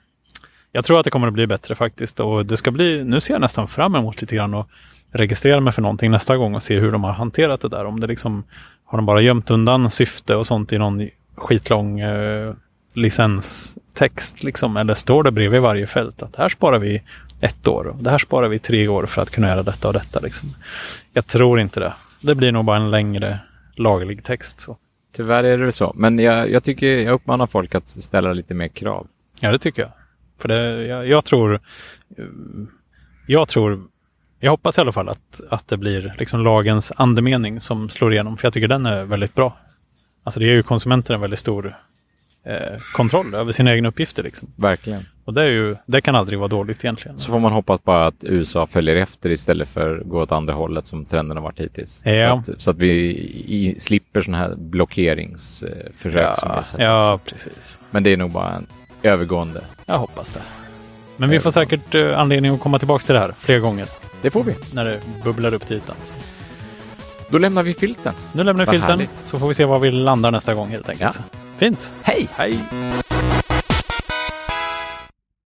[0.73, 2.21] jag tror att det kommer att bli bättre faktiskt.
[2.21, 4.69] Och det ska bli, nu ser jag nästan fram emot lite grann att
[5.13, 7.85] registrera mig för någonting nästa gång och se hur de har hanterat det där.
[7.85, 8.45] Om det liksom,
[8.85, 12.55] har de bara gömt undan syfte och sånt i någon skitlång eh,
[12.95, 14.77] licenstext liksom?
[14.77, 17.03] Eller står det bredvid varje fält att här sparar vi
[17.41, 19.95] ett år och det här sparar vi tre år för att kunna göra detta och
[19.95, 20.49] detta liksom.
[21.13, 21.93] Jag tror inte det.
[22.21, 23.39] Det blir nog bara en längre
[23.77, 24.61] laglig text.
[24.61, 24.77] Så.
[25.13, 25.93] Tyvärr är det så.
[25.97, 29.07] Men jag, jag tycker, jag uppmanar folk att ställa lite mer krav.
[29.41, 29.93] Ja, det tycker jag.
[30.39, 31.55] För det, jag, jag tror,
[32.19, 32.25] eh,
[33.27, 33.85] jag tror,
[34.41, 38.37] jag hoppas i alla fall att, att det blir liksom lagens andemening som slår igenom.
[38.37, 39.57] För jag tycker den är väldigt bra.
[40.25, 41.77] Alltså det ger ju konsumenten en väldigt stor
[42.47, 44.23] eh, kontroll över sina egna uppgifter.
[44.23, 44.53] Liksom.
[44.57, 45.07] Verkligen.
[45.25, 47.19] Och det, är ju, det kan aldrig vara dåligt egentligen.
[47.19, 50.55] Så får man hoppas bara att USA följer efter istället för att gå åt andra
[50.55, 52.01] hållet som trenden har varit hittills.
[52.05, 52.43] Ja.
[52.45, 52.93] Så, att, så att vi
[53.47, 56.39] i, slipper sådana här blockeringsförsök.
[56.39, 57.79] som vi Ja, ja, precis.
[57.91, 58.67] Men det är nog bara en
[59.03, 59.65] övergående.
[59.87, 60.60] Jag hoppas det.
[61.21, 63.87] Men vi får säkert eh, anledning att komma tillbaka till det här fler gånger
[64.23, 64.55] Det får vi.
[64.75, 65.97] när det bubblar upp till ytan.
[66.05, 66.15] Så.
[67.31, 68.15] Då lämnar vi filten.
[68.33, 69.19] Nu lämnar vi filten härligt.
[69.19, 71.21] så får vi se var vi landar nästa gång helt enkelt.
[71.59, 71.93] Fint.
[72.03, 72.29] Hej!
[72.33, 72.59] Hej!